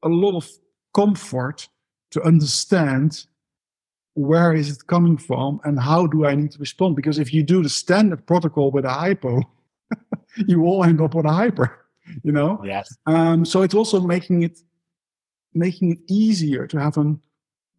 a 0.04 0.10
lot 0.10 0.36
of 0.36 0.50
comfort 0.94 1.68
to 2.12 2.22
understand 2.24 3.26
where 4.16 4.54
is 4.54 4.72
it 4.72 4.88
coming 4.88 5.18
from 5.18 5.60
and 5.66 5.80
how 5.80 6.08
do 6.08 6.26
I 6.26 6.36
need 6.36 6.52
to 6.52 6.60
respond? 6.60 6.96
Because 6.96 7.20
if 7.20 7.34
you 7.34 7.44
do 7.44 7.62
the 7.62 7.70
standard 7.70 8.26
protocol 8.26 8.72
with 8.72 8.86
a 8.86 8.90
hypo, 8.90 9.42
you 10.48 10.66
all 10.66 10.84
end 10.84 11.02
up 11.02 11.14
with 11.14 11.26
a 11.26 11.32
hyper, 11.32 11.86
you 12.24 12.32
know? 12.32 12.62
Yes. 12.64 12.96
Um, 13.06 13.46
so 13.46 13.62
it's 13.62 13.76
also 13.76 14.00
making 14.00 14.44
it 14.44 14.60
making 15.54 15.92
it 15.94 16.00
easier 16.10 16.68
to 16.68 16.78
have 16.78 16.98
an 16.98 17.22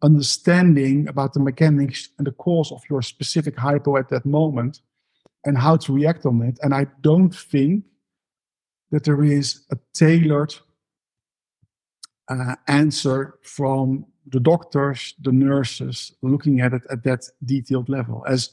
understanding 0.01 1.07
about 1.07 1.33
the 1.33 1.39
mechanics 1.39 2.09
and 2.17 2.25
the 2.25 2.31
cause 2.31 2.71
of 2.71 2.81
your 2.89 3.01
specific 3.01 3.55
hypo 3.55 3.97
at 3.97 4.09
that 4.09 4.25
moment 4.25 4.81
and 5.45 5.57
how 5.57 5.77
to 5.77 5.93
react 5.93 6.25
on 6.25 6.41
it. 6.41 6.57
And 6.63 6.73
I 6.73 6.87
don't 7.01 7.33
think 7.35 7.83
that 8.91 9.03
there 9.03 9.23
is 9.23 9.65
a 9.71 9.77
tailored 9.93 10.55
uh, 12.29 12.55
answer 12.67 13.35
from 13.43 14.05
the 14.29 14.39
doctors, 14.39 15.13
the 15.21 15.31
nurses, 15.31 16.13
looking 16.21 16.61
at 16.61 16.73
it 16.73 16.83
at 16.89 17.03
that 17.03 17.29
detailed 17.45 17.89
level. 17.89 18.25
As 18.27 18.49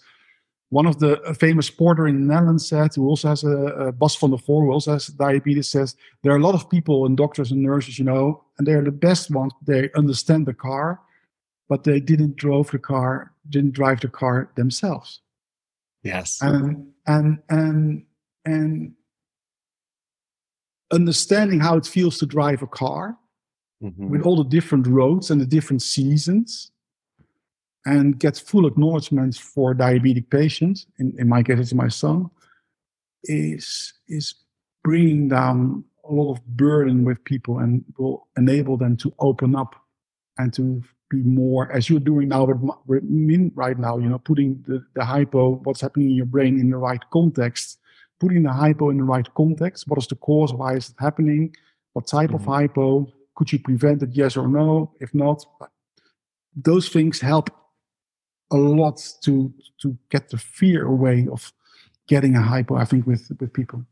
one 0.71 0.87
of 0.87 0.99
the 0.99 1.37
famous 1.39 1.71
porter 1.71 2.07
in 2.07 2.27
the 2.27 2.35
Netherlands 2.35 2.69
said, 2.69 2.95
who 2.95 3.07
also 3.07 3.29
has 3.29 3.45
a, 3.45 3.49
a 3.49 3.93
Bas 3.93 4.17
van 4.17 4.31
de 4.31 4.37
Goor, 4.37 4.65
who 4.65 4.73
also 4.73 4.93
has 4.93 5.07
diabetes, 5.07 5.69
says 5.69 5.97
there 6.23 6.33
are 6.33 6.39
a 6.39 6.43
lot 6.43 6.55
of 6.55 6.69
people 6.71 7.07
and 7.07 7.17
doctors 7.17 7.53
and 7.53 7.63
nurses, 7.63 7.99
you 7.99 8.05
know, 8.05 8.43
and 8.59 8.67
they're 8.67 8.83
the 8.83 8.91
best 8.91 9.31
ones. 9.31 9.53
They 9.63 9.91
understand 9.95 10.47
the 10.47 10.55
car, 10.55 11.01
but 11.69 11.85
they 11.85 12.01
didn't 12.01 12.37
drive 12.37 12.71
the 12.71 12.79
car, 12.79 13.33
didn't 13.49 13.73
drive 13.73 14.01
the 14.01 14.09
car 14.09 14.51
themselves. 14.57 15.21
Yes. 16.03 16.41
And 16.43 16.93
and 17.07 17.39
and 17.49 18.05
and 18.45 18.95
understanding 20.91 21.61
how 21.61 21.77
it 21.77 21.87
feels 21.87 22.19
to 22.19 22.27
drive 22.27 22.63
a 22.63 22.67
car 22.67 23.17
mm-hmm. 23.85 24.09
with 24.09 24.23
all 24.23 24.37
the 24.37 24.49
different 24.49 24.87
roads 24.87 25.31
and 25.31 25.41
the 25.41 25.47
different 25.47 25.83
seasons 25.83 26.71
and 27.87 28.19
get 28.19 28.37
full 28.37 28.67
acknowledgement 28.67 29.37
for 29.37 29.75
diabetic 29.75 30.31
patients, 30.31 30.87
in, 30.99 31.15
in 31.19 31.29
my 31.29 31.43
case, 31.43 31.59
it's 31.59 31.75
my 31.75 31.89
son, 31.89 32.31
is, 33.25 33.93
is 34.09 34.35
bringing 34.83 35.29
down 35.29 35.85
a 36.09 36.13
lot 36.13 36.33
of 36.33 36.47
burden 36.47 37.05
with 37.05 37.23
people 37.25 37.59
and 37.59 37.85
will 37.99 38.27
enable 38.37 38.77
them 38.77 38.97
to 38.97 39.13
open 39.19 39.55
up 39.55 39.75
and 40.39 40.53
to 40.55 40.83
be 41.11 41.23
more, 41.23 41.71
as 41.73 41.89
you're 41.89 42.01
doing 42.01 42.29
now 42.29 42.45
with, 42.45 42.59
with 42.87 43.03
me 43.05 43.51
right 43.55 43.79
now, 43.79 43.99
you 43.99 44.09
know, 44.09 44.19
putting 44.19 44.63
the, 44.67 44.85
the 44.95 45.05
hypo, 45.05 45.57
what's 45.65 45.81
happening 45.81 46.11
in 46.11 46.17
your 46.17 46.27
brain 46.27 46.59
in 46.59 46.71
the 46.71 46.77
right 46.77 47.03
context, 47.13 47.79
putting 48.19 48.43
the 48.43 48.53
hypo 48.53 48.91
in 48.91 48.97
the 48.97 49.05
right 49.05 49.33
context. 49.35 49.87
What 49.87 49.99
is 49.99 50.07
the 50.07 50.17
cause? 50.17 50.53
Why 50.53 50.75
is 50.75 50.89
it 50.91 50.97
happening? 50.99 51.55
What 51.93 52.07
type 52.07 52.31
mm-hmm. 52.31 52.37
of 52.37 52.45
hypo? 52.45 53.13
Could 53.35 53.53
you 53.53 53.59
prevent 53.59 54.03
it? 54.03 54.11
Yes 54.13 54.37
or 54.37 54.49
no? 54.49 54.93
If 55.01 55.15
not, 55.15 55.45
those 56.55 56.89
things 56.89 57.21
help 57.21 57.51
a 58.51 58.57
lot 58.57 59.01
to 59.25 59.53
to 59.83 59.97
get 60.11 60.29
the 60.29 60.39
fear 60.39 60.87
away 60.87 61.27
of 61.31 61.53
getting 62.07 62.37
a 62.37 62.43
hypo. 62.43 62.77
I 62.77 62.85
think 62.85 63.07
with 63.07 63.31
with 63.41 63.53
people. 63.53 63.85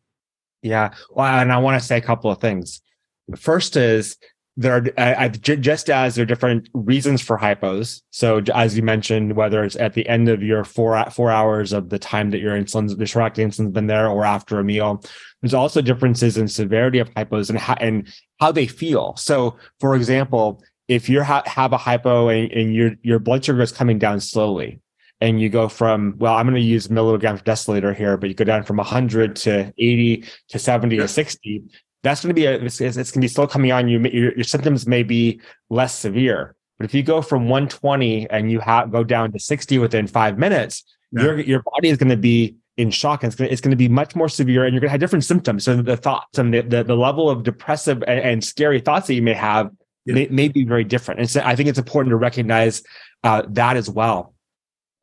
Yeah, 0.63 0.95
well, 1.11 1.41
and 1.41 1.53
I 1.53 1.59
want 1.59 1.81
to 1.81 1.87
say 1.87 1.97
a 1.97 2.01
couple 2.01 2.31
of 2.31 2.41
things. 2.41 2.81
The 3.29 3.37
first 3.37 3.77
is 3.77 4.17
there 4.57 4.85
are 4.99 5.29
just 5.31 5.88
as 5.88 6.15
there 6.15 6.25
are 6.25 6.27
different 6.27 6.69
reasons 6.75 7.23
for 7.23 7.38
hypos. 7.38 8.03
So 8.11 8.43
as 8.55 8.77
you 8.77 8.83
mentioned, 8.83 9.35
whether 9.35 9.65
it's 9.65 9.77
at 9.77 9.95
the 9.95 10.07
end 10.07 10.29
of 10.29 10.43
your 10.43 10.65
four 10.65 11.03
four 11.11 11.31
hours 11.31 11.73
of 11.73 11.88
the 11.88 11.99
time 11.99 12.31
that 12.31 12.41
your 12.41 12.55
insulin's 12.55 12.95
the 12.97 13.07
short 13.07 13.35
insulin's 13.35 13.73
been 13.73 13.87
there, 13.87 14.09
or 14.09 14.25
after 14.25 14.59
a 14.59 14.65
meal, 14.65 15.03
there's 15.41 15.55
also 15.55 15.81
differences 15.81 16.37
in 16.37 16.49
severity 16.49 16.99
of 16.99 17.11
hypos 17.15 17.49
and 17.49 17.59
how, 17.59 17.75
and 17.75 18.12
how 18.41 18.53
they 18.53 18.67
feel. 18.67 19.17
So, 19.17 19.57
for 19.81 19.97
example, 19.97 20.62
if 20.87 21.09
you 21.09 21.23
ha- 21.23 21.45
have 21.47 21.73
a 21.73 21.79
hypo 21.79 22.29
and, 22.29 22.53
and 22.53 22.75
your 22.75 22.93
your 23.03 23.19
blood 23.19 23.45
sugar 23.45 23.62
is 23.62 23.73
coming 23.73 23.99
down 23.99 24.21
slowly, 24.21 24.81
and 25.23 25.41
you 25.41 25.49
go 25.49 25.69
from 25.69 26.15
well 26.19 26.35
i'm 26.35 26.47
going 26.47 26.61
to 26.61 26.61
use 26.61 26.91
milligrams 26.91 27.41
per 27.41 27.53
deciliter 27.53 27.95
here 27.95 28.17
but 28.17 28.29
you 28.29 28.35
go 28.35 28.45
down 28.45 28.65
from 28.65 28.77
100 28.79 29.37
to 29.37 29.73
80 29.79 30.25
to 30.49 30.59
70 30.59 30.97
to 30.97 31.09
60 31.09 31.62
that's 32.03 32.23
going 32.23 32.31
to 32.31 32.35
be 32.35 32.47
a, 32.47 32.55
it's, 32.55 32.81
it's 32.81 32.97
going 32.97 33.05
to 33.05 33.21
be 33.21 33.29
still 33.29 33.47
coming 33.47 33.73
on 33.73 33.88
you 33.88 33.99
your, 34.01 34.35
your, 34.35 34.45
symptoms 34.45 34.87
may 34.87 35.03
be 35.03 35.41
less 35.71 35.99
severe 35.99 36.55
but 36.79 36.85
if 36.85 36.95
you 36.95 37.03
go 37.03 37.23
from 37.23 37.45
120 37.49 38.29
and 38.31 38.51
you 38.51 38.61
have 38.61 38.91
go 38.91 39.05
down 39.05 39.33
to 39.33 39.38
60 39.38 39.79
within 39.79 40.07
five 40.07 40.38
minutes 40.38 40.85
yeah. 41.12 41.23
your 41.23 41.41
your 41.41 41.62
body 41.62 41.88
is 41.88 41.97
going 41.97 42.11
to 42.11 42.17
be 42.17 42.57
in 42.79 42.91
shock 42.91 43.23
and 43.23 43.31
it's 43.31 43.37
going, 43.37 43.49
to, 43.49 43.53
it's 43.53 43.61
going 43.61 43.71
to 43.71 43.77
be 43.77 43.88
much 43.88 44.17
more 44.17 44.29
severe 44.29 44.65
and 44.65 44.73
you're 44.73 44.81
going 44.81 44.88
to 44.88 44.93
have 44.93 45.01
different 45.01 45.25
symptoms 45.25 45.65
so 45.65 45.81
the 45.81 45.97
thoughts 45.97 46.38
and 46.38 46.55
the, 46.55 46.62
the, 46.62 46.83
the 46.83 46.97
level 46.97 47.29
of 47.29 47.43
depressive 47.43 48.03
and, 48.07 48.21
and, 48.21 48.45
scary 48.45 48.81
thoughts 48.81 49.07
that 49.07 49.15
you 49.15 49.23
may 49.23 49.35
have 49.35 49.71
yeah. 50.07 50.15
may, 50.15 50.27
may 50.29 50.49
be 50.49 50.65
very 50.65 50.85
different 50.85 51.21
and 51.21 51.29
so 51.29 51.43
i 51.45 51.55
think 51.55 51.69
it's 51.69 51.79
important 51.79 52.11
to 52.11 52.17
recognize 52.17 52.83
uh, 53.25 53.43
that 53.49 53.77
as 53.77 53.91
well 53.91 54.32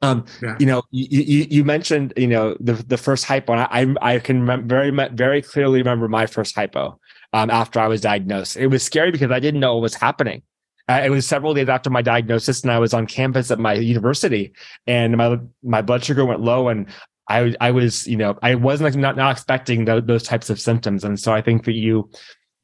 um, 0.02 0.26
yeah. 0.42 0.56
you 0.60 0.66
know, 0.66 0.84
you, 0.92 1.46
you, 1.50 1.64
mentioned, 1.64 2.14
you 2.16 2.28
know, 2.28 2.56
the, 2.60 2.74
the 2.74 2.98
first 2.98 3.26
hypo 3.26 3.54
and 3.54 3.98
I, 4.02 4.14
I 4.14 4.20
can 4.20 4.40
remember 4.40 4.68
very, 4.68 4.92
very 5.10 5.42
clearly 5.42 5.80
remember 5.80 6.08
my 6.08 6.26
first 6.26 6.56
hypo, 6.56 7.00
um, 7.34 7.50
after 7.50 7.80
I 7.80 7.88
was 7.88 8.02
diagnosed. 8.02 8.58
It 8.58 8.68
was 8.68 8.84
scary 8.84 9.12
because 9.12 9.32
I 9.32 9.40
didn't 9.40 9.60
know 9.60 9.76
what 9.76 9.82
was 9.82 9.96
happening. 9.96 10.42
Uh, 10.88 11.02
it 11.04 11.10
was 11.10 11.28
several 11.28 11.54
days 11.54 11.70
after 11.70 11.90
my 11.90 12.02
diagnosis 12.02 12.64
and 12.64 12.72
I 12.72 12.80
was 12.80 12.94
on 12.94 13.06
campus 13.06 13.52
at 13.52 13.60
my 13.60 13.74
university 13.74 14.54
and 14.88 15.18
my, 15.18 15.38
my 15.62 15.82
blood 15.82 16.04
sugar 16.04 16.26
went 16.26 16.42
low 16.42 16.70
and 16.70 16.88
I, 17.30 17.54
I 17.62 17.72
was, 17.72 18.08
you 18.08 18.18
know, 18.18 18.40
I 18.42 18.56
wasn't 18.56 18.96
not, 18.96 19.16
not 19.16 19.32
expecting 19.32 19.86
those, 19.86 20.04
those 20.06 20.24
types 20.24 20.50
of 20.50 20.60
symptoms. 20.60 21.04
And 21.04 21.20
so 21.20 21.32
I 21.32 21.42
think 21.42 21.66
that 21.66 21.74
you, 21.74 22.10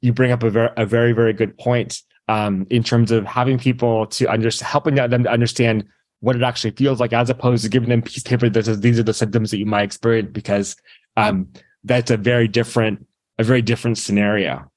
you 0.01 0.11
bring 0.11 0.31
up 0.31 0.41
a 0.41 0.49
very, 0.49 0.69
a 0.77 0.85
very, 0.85 1.11
very 1.11 1.33
good 1.33 1.55
point, 1.59 2.01
um, 2.27 2.65
in 2.71 2.81
terms 2.81 3.11
of 3.11 3.25
having 3.25 3.59
people 3.59 4.07
to 4.07 4.27
understand, 4.27 4.67
helping 4.67 4.95
them 4.95 5.23
to 5.23 5.31
understand 5.31 5.85
what 6.25 6.35
it 6.35 6.41
actually 6.41 6.71
feels 6.71 6.99
like, 6.99 7.13
as 7.13 7.29
opposed 7.29 7.63
to 7.63 7.69
giving 7.69 7.89
them 7.89 8.01
piece 8.01 8.17
of 8.17 8.25
paper 8.25 8.49
that 8.49 8.65
says 8.65 8.79
these 8.79 8.97
are 8.97 9.03
the 9.03 9.13
symptoms 9.13 9.51
that 9.51 9.59
you 9.59 9.65
might 9.67 9.83
experience, 9.83 10.31
because 10.31 10.75
um, 11.17 11.47
that's 11.83 12.09
a 12.09 12.17
very 12.17 12.47
different, 12.47 13.05
a 13.37 13.43
very 13.43 13.61
different 13.61 13.99
scenario. 13.99 14.71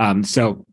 Um, 0.00 0.24
so 0.24 0.66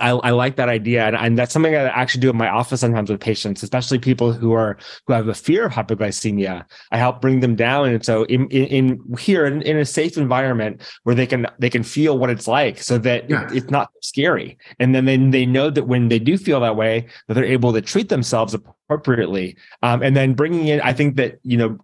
I, 0.00 0.10
I, 0.10 0.30
like 0.30 0.56
that 0.56 0.68
idea, 0.68 1.06
and, 1.06 1.16
and, 1.16 1.38
that's 1.38 1.52
something 1.52 1.74
I 1.74 1.84
actually 1.84 2.20
do 2.20 2.30
in 2.30 2.36
my 2.36 2.48
office 2.48 2.80
sometimes 2.80 3.10
with 3.10 3.20
patients, 3.20 3.62
especially 3.62 3.98
people 3.98 4.32
who 4.32 4.52
are 4.52 4.78
who 5.06 5.12
have 5.12 5.28
a 5.28 5.34
fear 5.34 5.66
of 5.66 5.72
hypoglycemia. 5.72 6.64
I 6.90 6.98
help 6.98 7.20
bring 7.20 7.40
them 7.40 7.56
down, 7.56 7.88
and 7.88 8.04
so 8.04 8.24
in, 8.24 8.48
in, 8.48 8.66
in 8.66 9.16
here 9.18 9.46
in, 9.46 9.62
in, 9.62 9.76
a 9.76 9.84
safe 9.84 10.16
environment 10.16 10.82
where 11.04 11.14
they 11.14 11.26
can 11.26 11.46
they 11.58 11.70
can 11.70 11.82
feel 11.82 12.18
what 12.18 12.30
it's 12.30 12.48
like, 12.48 12.78
so 12.78 12.98
that 12.98 13.28
yeah. 13.28 13.46
it, 13.46 13.56
it's 13.56 13.70
not 13.70 13.90
scary, 14.02 14.58
and 14.78 14.94
then 14.94 15.04
they 15.04 15.16
they 15.16 15.46
know 15.46 15.70
that 15.70 15.84
when 15.84 16.08
they 16.08 16.18
do 16.18 16.36
feel 16.38 16.60
that 16.60 16.76
way, 16.76 17.06
that 17.28 17.34
they're 17.34 17.44
able 17.44 17.72
to 17.72 17.80
treat 17.80 18.08
themselves 18.08 18.54
appropriately, 18.54 19.56
um, 19.82 20.02
and 20.02 20.16
then 20.16 20.34
bringing 20.34 20.68
in. 20.68 20.80
I 20.80 20.92
think 20.92 21.16
that 21.16 21.38
you 21.42 21.56
know 21.56 21.78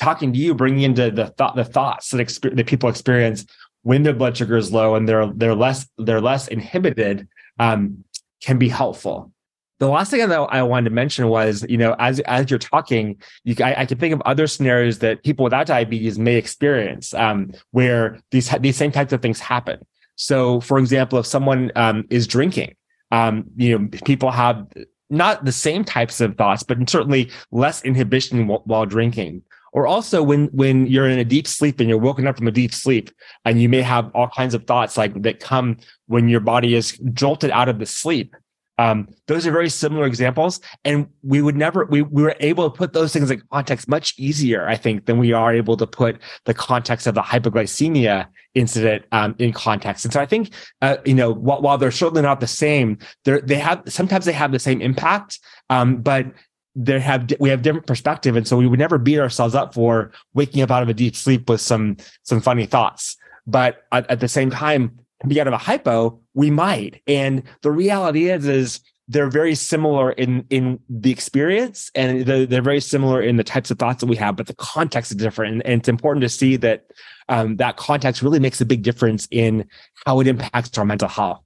talking 0.00 0.32
to 0.32 0.38
you, 0.38 0.54
bringing 0.54 0.82
into 0.82 1.10
the 1.10 1.28
thought 1.28 1.56
the 1.56 1.64
thoughts 1.64 2.10
that 2.10 2.38
that 2.54 2.66
people 2.66 2.88
experience 2.88 3.46
when 3.82 4.02
their 4.04 4.14
blood 4.14 4.36
sugar 4.36 4.56
is 4.56 4.72
low 4.72 4.94
and 4.94 5.08
they're 5.08 5.26
they're 5.34 5.54
less 5.54 5.88
they're 5.98 6.20
less 6.20 6.48
inhibited 6.48 7.28
um, 7.58 8.04
can 8.40 8.58
be 8.58 8.68
helpful. 8.68 9.32
The 9.78 9.88
last 9.88 10.12
thing 10.12 10.28
that 10.28 10.38
I 10.38 10.62
wanted 10.62 10.90
to 10.90 10.94
mention 10.94 11.26
was, 11.26 11.66
you 11.68 11.76
know, 11.76 11.96
as 11.98 12.20
as 12.20 12.48
you're 12.50 12.58
talking, 12.58 13.20
you, 13.42 13.56
I, 13.64 13.80
I 13.80 13.86
can 13.86 13.98
think 13.98 14.14
of 14.14 14.22
other 14.24 14.46
scenarios 14.46 15.00
that 15.00 15.24
people 15.24 15.42
without 15.42 15.66
diabetes 15.66 16.20
may 16.20 16.36
experience, 16.36 17.12
um, 17.14 17.52
where 17.72 18.20
these 18.30 18.48
these 18.60 18.76
same 18.76 18.92
types 18.92 19.12
of 19.12 19.20
things 19.20 19.40
happen. 19.40 19.84
So, 20.14 20.60
for 20.60 20.78
example, 20.78 21.18
if 21.18 21.26
someone 21.26 21.72
um, 21.74 22.04
is 22.10 22.28
drinking, 22.28 22.76
um, 23.10 23.44
you 23.56 23.76
know, 23.76 23.88
people 24.04 24.30
have 24.30 24.66
not 25.12 25.44
the 25.44 25.52
same 25.52 25.84
types 25.84 26.20
of 26.20 26.36
thoughts, 26.36 26.62
but 26.62 26.88
certainly 26.88 27.30
less 27.50 27.84
inhibition 27.84 28.46
while, 28.46 28.62
while 28.64 28.86
drinking. 28.86 29.42
Or 29.72 29.86
also 29.86 30.22
when 30.22 30.46
when 30.48 30.86
you're 30.86 31.08
in 31.08 31.18
a 31.18 31.24
deep 31.24 31.46
sleep 31.46 31.80
and 31.80 31.88
you're 31.88 31.98
woken 31.98 32.26
up 32.26 32.36
from 32.36 32.48
a 32.48 32.52
deep 32.52 32.74
sleep 32.74 33.10
and 33.44 33.60
you 33.60 33.68
may 33.68 33.80
have 33.80 34.10
all 34.14 34.28
kinds 34.28 34.52
of 34.52 34.66
thoughts 34.66 34.98
like 34.98 35.22
that 35.22 35.40
come 35.40 35.78
when 36.08 36.28
your 36.28 36.40
body 36.40 36.74
is 36.74 36.98
jolted 37.14 37.50
out 37.50 37.70
of 37.70 37.78
the 37.78 37.86
sleep 37.86 38.36
um, 38.78 39.08
those 39.26 39.46
are 39.46 39.52
very 39.52 39.68
similar 39.68 40.06
examples 40.06 40.60
and 40.84 41.06
we 41.22 41.42
would 41.42 41.56
never 41.56 41.84
we, 41.86 42.02
we 42.02 42.22
were 42.22 42.36
able 42.40 42.70
to 42.70 42.76
put 42.76 42.92
those 42.92 43.12
things 43.12 43.30
in 43.30 43.42
context 43.52 43.88
much 43.88 44.14
easier 44.18 44.66
i 44.66 44.76
think 44.76 45.06
than 45.06 45.18
we 45.18 45.32
are 45.32 45.52
able 45.52 45.76
to 45.76 45.86
put 45.86 46.18
the 46.46 46.54
context 46.54 47.06
of 47.06 47.14
the 47.14 47.22
hypoglycemia 47.22 48.26
incident 48.54 49.04
um, 49.12 49.34
in 49.38 49.52
context. 49.52 50.04
And 50.04 50.12
so 50.12 50.20
i 50.20 50.26
think 50.26 50.54
uh, 50.80 50.96
you 51.04 51.14
know 51.14 51.32
while, 51.32 51.60
while, 51.60 51.78
they're 51.78 51.90
certainly 51.90 52.22
not 52.22 52.40
the 52.40 52.46
same 52.46 52.98
they're 53.24 53.40
they 53.40 53.58
have 53.58 53.82
sometimes 53.86 54.24
they 54.24 54.32
have 54.32 54.52
the 54.52 54.58
same 54.58 54.80
impact 54.80 55.38
um, 55.70 55.96
but 55.96 56.26
they 56.74 56.98
have 57.00 57.30
we 57.38 57.50
have 57.50 57.62
different 57.62 57.86
perspective 57.86 58.36
and 58.36 58.48
so 58.48 58.56
we 58.56 58.66
would 58.66 58.78
never 58.78 58.98
beat 58.98 59.18
ourselves 59.18 59.54
up 59.54 59.74
for 59.74 60.12
waking 60.34 60.62
up 60.62 60.70
out 60.70 60.82
of 60.82 60.88
a 60.88 60.94
deep 60.94 61.14
sleep 61.14 61.48
with 61.48 61.60
some 61.60 61.96
some 62.22 62.40
funny 62.40 62.66
thoughts. 62.66 63.16
But 63.46 63.82
at, 63.92 64.08
at 64.10 64.20
the 64.20 64.28
same 64.28 64.50
time 64.50 64.98
be 65.28 65.40
out 65.40 65.46
of 65.46 65.52
a 65.52 65.58
hypo 65.58 66.18
we 66.34 66.50
might 66.50 67.00
and 67.06 67.42
the 67.62 67.70
reality 67.70 68.30
is 68.30 68.46
is 68.46 68.80
they're 69.08 69.30
very 69.30 69.54
similar 69.54 70.12
in 70.12 70.44
in 70.50 70.78
the 70.88 71.10
experience 71.10 71.90
and 71.94 72.24
they're, 72.24 72.46
they're 72.46 72.62
very 72.62 72.80
similar 72.80 73.20
in 73.20 73.36
the 73.36 73.44
types 73.44 73.70
of 73.70 73.78
thoughts 73.78 74.00
that 74.00 74.06
we 74.06 74.16
have 74.16 74.36
but 74.36 74.46
the 74.46 74.54
context 74.54 75.10
is 75.10 75.16
different 75.16 75.52
and, 75.52 75.66
and 75.66 75.80
it's 75.80 75.88
important 75.88 76.22
to 76.22 76.28
see 76.28 76.56
that 76.56 76.86
um, 77.28 77.56
that 77.56 77.76
context 77.76 78.22
really 78.22 78.40
makes 78.40 78.60
a 78.60 78.64
big 78.64 78.82
difference 78.82 79.28
in 79.30 79.68
how 80.06 80.20
it 80.20 80.26
impacts 80.26 80.76
our 80.78 80.84
mental 80.84 81.08
health 81.08 81.42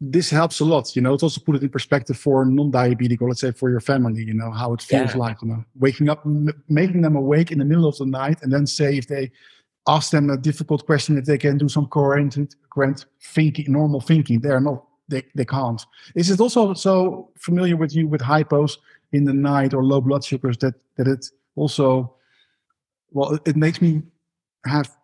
this 0.00 0.30
helps 0.30 0.60
a 0.60 0.64
lot. 0.64 0.96
You 0.96 1.02
know, 1.02 1.12
it 1.14 1.22
also 1.22 1.40
put 1.40 1.56
it 1.56 1.62
in 1.62 1.68
perspective 1.68 2.16
for 2.16 2.44
non-diabetic, 2.46 3.20
or 3.20 3.28
let's 3.28 3.40
say 3.40 3.52
for 3.52 3.68
your 3.68 3.80
family. 3.80 4.24
You 4.24 4.32
know 4.32 4.50
how 4.50 4.72
it 4.72 4.80
feels 4.80 5.10
yeah. 5.10 5.18
like, 5.18 5.42
you 5.42 5.48
know, 5.48 5.64
waking 5.78 6.08
up, 6.08 6.22
m- 6.24 6.62
making 6.68 7.02
them 7.02 7.16
awake 7.16 7.52
in 7.52 7.58
the 7.58 7.66
middle 7.66 7.86
of 7.86 7.98
the 7.98 8.06
night, 8.06 8.38
and 8.42 8.52
then 8.52 8.66
say 8.66 8.96
if 8.96 9.08
they 9.08 9.30
ask 9.88 10.10
them 10.10 10.30
a 10.30 10.36
difficult 10.36 10.86
question, 10.86 11.18
if 11.18 11.24
they 11.24 11.38
can 11.38 11.58
do 11.58 11.68
some 11.68 11.86
coherent, 11.86 12.36
coherent 12.70 13.06
thinking, 13.22 13.72
normal 13.72 14.00
thinking, 14.00 14.40
they're 14.40 14.60
not. 14.60 14.84
They, 15.08 15.24
they 15.34 15.44
can't. 15.44 15.84
Is 16.14 16.30
it 16.30 16.38
also 16.38 16.72
so 16.72 17.32
familiar 17.36 17.76
with 17.76 17.96
you 17.96 18.06
with 18.06 18.20
hypos 18.20 18.78
in 19.10 19.24
the 19.24 19.32
night 19.32 19.74
or 19.74 19.82
low 19.84 20.00
blood 20.00 20.22
sugars 20.22 20.56
that 20.58 20.74
that 20.96 21.08
it 21.08 21.26
also, 21.56 22.14
well, 23.10 23.38
it, 23.44 23.56
makes 23.56 23.82
me 23.82 24.02
have 24.66 24.96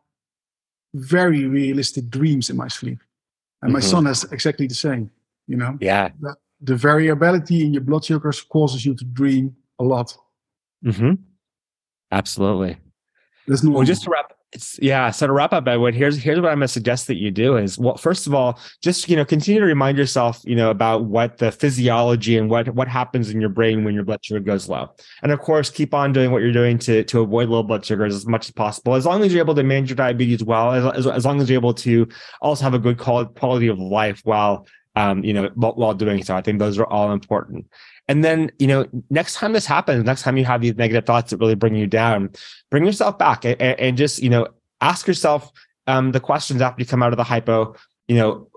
very 0.95 1.47
realistic 1.47 2.09
dreams 2.09 2.51
in 2.51 2.57
my 2.57 2.69
sleep. 2.69 2.99
And 3.63 3.73
my 3.73 3.81
mm-hmm. 3.81 3.89
son 3.89 4.07
has 4.07 4.25
exactly 4.31 4.67
the 4.67 4.75
same, 4.75 5.11
you 5.47 5.57
know? 5.57 5.77
Yeah. 5.81 6.11
The, 6.21 6.37
the, 6.61 6.77
variability 6.77 7.65
in 7.65 7.73
your 7.73 7.83
blood 7.83 8.05
sugars 8.05 8.43
causes 8.43 8.85
you 8.85 8.95
to 8.95 9.05
dream 9.05 9.57
a 9.79 9.85
lot. 9.85 10.17
Mm-hmm. 10.85 11.15
Absolutely. 12.13 12.77
Well, 13.49 13.85
just 13.85 14.05
to 14.05 14.11
wrap 14.11 14.36
yeah. 14.81 15.11
So 15.11 15.27
to 15.27 15.33
wrap 15.33 15.53
up, 15.53 15.67
Edward, 15.67 15.95
here's 15.95 16.17
here's 16.17 16.41
what 16.41 16.51
I'm 16.51 16.59
gonna 16.59 16.69
suggest 16.69 17.07
that 17.07 17.17
you 17.17 17.31
do 17.31 17.57
is 17.57 17.79
well, 17.79 17.97
first 17.97 18.27
of 18.27 18.35
all, 18.35 18.59
just 18.83 19.09
you 19.09 19.17
know, 19.17 19.25
continue 19.25 19.61
to 19.61 19.67
remind 19.67 19.99
yourself, 19.99 20.41
you 20.45 20.57
know, 20.57 20.71
about 20.71 21.05
what 21.05 21.39
the 21.39 21.53
physiology 21.53 22.37
and 22.37 22.51
what 22.51 22.69
what 22.75 22.89
happens 22.89 23.31
in 23.31 23.41
your 23.41 23.51
brain 23.51 23.85
when 23.85 23.95
your 23.95 24.05
blood 24.05 24.25
sugar 24.25 24.41
goes 24.41 24.69
low. 24.69 24.91
And 25.23 25.33
of 25.33 25.41
course, 25.41 25.71
keep 25.71 25.95
on 25.95 26.13
doing 26.13 26.31
what 26.31 26.43
you're 26.43 26.53
doing 26.53 26.79
to 26.81 27.05
to 27.05 27.21
avoid 27.21 27.49
low 27.49 27.63
blood 27.63 27.85
sugars 27.85 28.15
as 28.15 28.27
much 28.27 28.47
as 28.47 28.53
possible. 28.53 28.95
As 28.95 29.07
long 29.07 29.23
as 29.23 29.33
you're 29.33 29.43
able 29.43 29.55
to 29.55 29.63
manage 29.63 29.91
your 29.91 29.97
diabetes 29.97 30.43
well, 30.43 30.73
as, 30.73 30.99
as, 30.99 31.07
as 31.07 31.25
long 31.25 31.41
as 31.41 31.49
you're 31.49 31.59
able 31.59 31.75
to 31.75 32.09
also 32.41 32.65
have 32.65 32.75
a 32.75 32.79
good 32.79 32.99
quality 32.99 33.69
of 33.69 33.79
life 33.79 34.21
while 34.25 34.67
um, 34.97 35.23
you 35.23 35.33
know, 35.33 35.51
while 35.55 35.95
doing 35.95 36.25
so. 36.25 36.35
I 36.35 36.41
think 36.41 36.59
those 36.59 36.79
are 36.79 36.87
all 36.87 37.13
important. 37.13 37.67
And 38.09 38.25
then, 38.25 38.51
you 38.59 38.67
know, 38.67 38.87
next 39.11 39.35
time 39.35 39.53
this 39.53 39.67
happens, 39.67 40.05
next 40.05 40.23
time 40.23 40.37
you 40.37 40.45
have 40.45 40.61
these 40.61 40.77
negative 40.77 41.05
thoughts 41.05 41.31
that 41.31 41.39
really 41.39 41.55
bring 41.55 41.75
you 41.75 41.87
down, 41.87 42.31
bring 42.71 42.87
yourself 42.87 43.19
back 43.19 43.45
and, 43.45 43.61
and 43.61 43.97
just, 43.97 44.23
you 44.23 44.31
know, 44.31 44.49
ask 44.81 45.07
yourself 45.07 45.53
um, 45.87 46.13
the 46.13 46.21
questions 46.21 46.63
after 46.63 46.81
you 46.81 46.87
come 46.87 47.03
out 47.03 47.13
of 47.13 47.17
the 47.17 47.25
hypo, 47.25 47.75
you 48.09 48.17
know, 48.17 48.49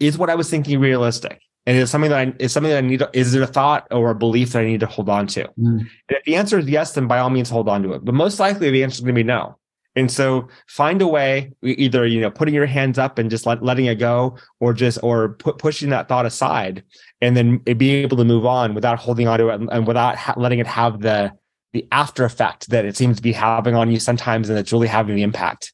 is 0.00 0.18
what 0.18 0.30
I 0.30 0.34
was 0.34 0.50
thinking 0.50 0.80
realistic? 0.80 1.40
And 1.66 1.78
is 1.78 1.90
something 1.90 2.10
that 2.10 2.18
I 2.18 2.34
is 2.38 2.52
something 2.52 2.70
that 2.70 2.84
I 2.84 2.86
need 2.86 2.98
to, 2.98 3.10
is 3.14 3.34
it 3.34 3.42
a 3.42 3.46
thought 3.46 3.86
or 3.90 4.10
a 4.10 4.14
belief 4.14 4.52
that 4.52 4.60
I 4.60 4.66
need 4.66 4.80
to 4.80 4.86
hold 4.86 5.08
on 5.08 5.26
to? 5.28 5.44
Mm. 5.58 5.78
And 5.78 5.88
if 6.08 6.24
the 6.24 6.36
answer 6.36 6.58
is 6.58 6.68
yes, 6.68 6.92
then 6.92 7.06
by 7.06 7.18
all 7.18 7.30
means 7.30 7.48
hold 7.48 7.68
on 7.68 7.82
to 7.84 7.92
it. 7.94 8.04
But 8.04 8.14
most 8.14 8.38
likely 8.38 8.70
the 8.70 8.82
answer 8.82 8.96
is 8.96 9.00
going 9.00 9.14
to 9.14 9.18
be 9.18 9.22
no. 9.22 9.56
And 9.96 10.10
so 10.10 10.48
find 10.66 11.00
a 11.00 11.06
way, 11.06 11.52
either, 11.62 12.04
you 12.04 12.20
know, 12.20 12.30
putting 12.30 12.52
your 12.52 12.66
hands 12.66 12.98
up 12.98 13.18
and 13.18 13.30
just 13.30 13.46
let, 13.46 13.62
letting 13.62 13.86
it 13.86 13.94
go 13.96 14.36
or 14.58 14.72
just, 14.72 14.98
or 15.02 15.34
put, 15.34 15.58
pushing 15.58 15.90
that 15.90 16.08
thought 16.08 16.26
aside 16.26 16.82
and 17.20 17.36
then 17.36 17.58
being 17.58 18.02
able 18.02 18.16
to 18.16 18.24
move 18.24 18.44
on 18.44 18.74
without 18.74 18.98
holding 18.98 19.28
on 19.28 19.38
to 19.38 19.50
it 19.50 19.54
and, 19.54 19.70
and 19.70 19.86
without 19.86 20.16
ha- 20.16 20.34
letting 20.36 20.58
it 20.58 20.66
have 20.66 21.00
the, 21.00 21.32
the 21.72 21.86
after 21.92 22.24
effect 22.24 22.70
that 22.70 22.84
it 22.84 22.96
seems 22.96 23.16
to 23.16 23.22
be 23.22 23.32
having 23.32 23.76
on 23.76 23.90
you 23.90 24.00
sometimes. 24.00 24.48
And 24.48 24.58
it's 24.58 24.72
really 24.72 24.88
having 24.88 25.14
the 25.14 25.22
impact. 25.22 25.72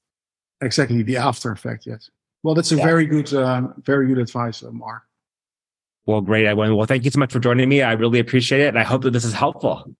Exactly. 0.60 1.02
The 1.02 1.16
after 1.16 1.50
effect. 1.50 1.86
Yes. 1.86 2.10
Well, 2.42 2.54
that's 2.54 2.72
a 2.72 2.76
yeah. 2.76 2.84
very 2.84 3.06
good, 3.06 3.32
uh, 3.32 3.68
very 3.84 4.06
good 4.06 4.18
advice, 4.18 4.62
uh, 4.62 4.70
Mark. 4.70 5.02
Well, 6.04 6.20
great. 6.20 6.46
I 6.46 6.52
Well, 6.52 6.84
thank 6.84 7.04
you 7.04 7.10
so 7.10 7.18
much 7.18 7.32
for 7.32 7.38
joining 7.38 7.68
me. 7.68 7.82
I 7.82 7.92
really 7.92 8.18
appreciate 8.18 8.60
it. 8.60 8.68
And 8.68 8.78
I 8.78 8.82
hope 8.82 9.02
that 9.02 9.12
this 9.12 9.24
is 9.24 9.32
helpful. 9.32 9.94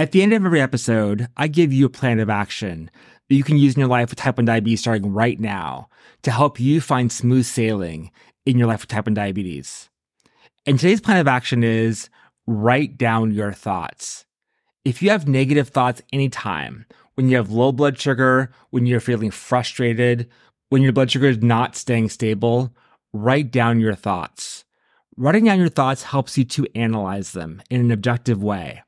At 0.00 0.12
the 0.12 0.22
end 0.22 0.32
of 0.32 0.46
every 0.46 0.62
episode, 0.62 1.28
I 1.36 1.46
give 1.46 1.74
you 1.74 1.84
a 1.84 1.90
plan 1.90 2.20
of 2.20 2.30
action 2.30 2.90
that 3.28 3.34
you 3.34 3.44
can 3.44 3.58
use 3.58 3.74
in 3.74 3.80
your 3.80 3.88
life 3.90 4.08
with 4.08 4.18
type 4.18 4.38
1 4.38 4.46
diabetes 4.46 4.80
starting 4.80 5.12
right 5.12 5.38
now 5.38 5.90
to 6.22 6.30
help 6.30 6.58
you 6.58 6.80
find 6.80 7.12
smooth 7.12 7.44
sailing 7.44 8.10
in 8.46 8.56
your 8.56 8.66
life 8.66 8.80
with 8.80 8.88
type 8.88 9.04
1 9.04 9.12
diabetes. 9.12 9.90
And 10.64 10.78
today's 10.78 11.02
plan 11.02 11.18
of 11.18 11.28
action 11.28 11.62
is 11.62 12.08
write 12.46 12.96
down 12.96 13.32
your 13.32 13.52
thoughts. 13.52 14.24
If 14.86 15.02
you 15.02 15.10
have 15.10 15.28
negative 15.28 15.68
thoughts 15.68 16.00
anytime, 16.14 16.86
when 17.12 17.28
you 17.28 17.36
have 17.36 17.50
low 17.50 17.70
blood 17.70 17.98
sugar, 17.98 18.52
when 18.70 18.86
you're 18.86 19.00
feeling 19.00 19.30
frustrated, 19.30 20.30
when 20.70 20.80
your 20.80 20.94
blood 20.94 21.10
sugar 21.10 21.28
is 21.28 21.42
not 21.42 21.76
staying 21.76 22.08
stable, 22.08 22.74
write 23.12 23.50
down 23.50 23.80
your 23.80 23.94
thoughts. 23.94 24.64
Writing 25.18 25.44
down 25.44 25.58
your 25.58 25.68
thoughts 25.68 26.04
helps 26.04 26.38
you 26.38 26.44
to 26.44 26.66
analyze 26.74 27.32
them 27.32 27.60
in 27.68 27.82
an 27.82 27.90
objective 27.90 28.42
way. 28.42 28.82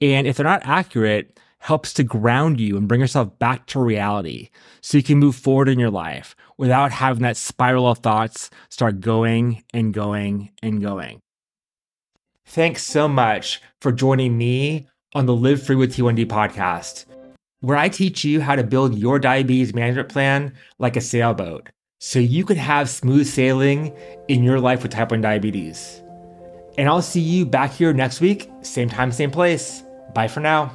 And 0.00 0.26
if 0.26 0.36
they're 0.36 0.44
not 0.44 0.64
accurate, 0.64 1.38
helps 1.60 1.92
to 1.92 2.02
ground 2.02 2.58
you 2.58 2.76
and 2.76 2.88
bring 2.88 3.00
yourself 3.00 3.38
back 3.38 3.66
to 3.66 3.78
reality 3.78 4.48
so 4.80 4.96
you 4.96 5.02
can 5.02 5.18
move 5.18 5.36
forward 5.36 5.68
in 5.68 5.78
your 5.78 5.90
life 5.90 6.34
without 6.56 6.90
having 6.90 7.22
that 7.22 7.36
spiral 7.36 7.86
of 7.86 7.98
thoughts 7.98 8.50
start 8.70 9.00
going 9.00 9.62
and 9.72 9.92
going 9.92 10.50
and 10.62 10.80
going. 10.80 11.20
Thanks 12.46 12.82
so 12.82 13.06
much 13.06 13.60
for 13.80 13.92
joining 13.92 14.36
me 14.36 14.88
on 15.14 15.26
the 15.26 15.36
Live 15.36 15.62
Free 15.62 15.76
with 15.76 15.94
T1D 15.94 16.26
podcast, 16.26 17.04
where 17.60 17.76
I 17.76 17.88
teach 17.88 18.24
you 18.24 18.40
how 18.40 18.56
to 18.56 18.64
build 18.64 18.98
your 18.98 19.18
diabetes 19.18 19.74
management 19.74 20.08
plan 20.08 20.54
like 20.78 20.96
a 20.96 21.00
sailboat 21.00 21.68
so 22.00 22.18
you 22.18 22.44
can 22.44 22.56
have 22.56 22.88
smooth 22.88 23.26
sailing 23.26 23.94
in 24.28 24.42
your 24.42 24.58
life 24.58 24.82
with 24.82 24.92
type 24.92 25.10
1 25.10 25.20
diabetes. 25.20 26.00
And 26.78 26.88
I'll 26.88 27.02
see 27.02 27.20
you 27.20 27.44
back 27.44 27.72
here 27.72 27.92
next 27.92 28.22
week, 28.22 28.50
same 28.62 28.88
time, 28.88 29.12
same 29.12 29.30
place. 29.30 29.82
Bye 30.12 30.28
for 30.28 30.40
now. 30.40 30.72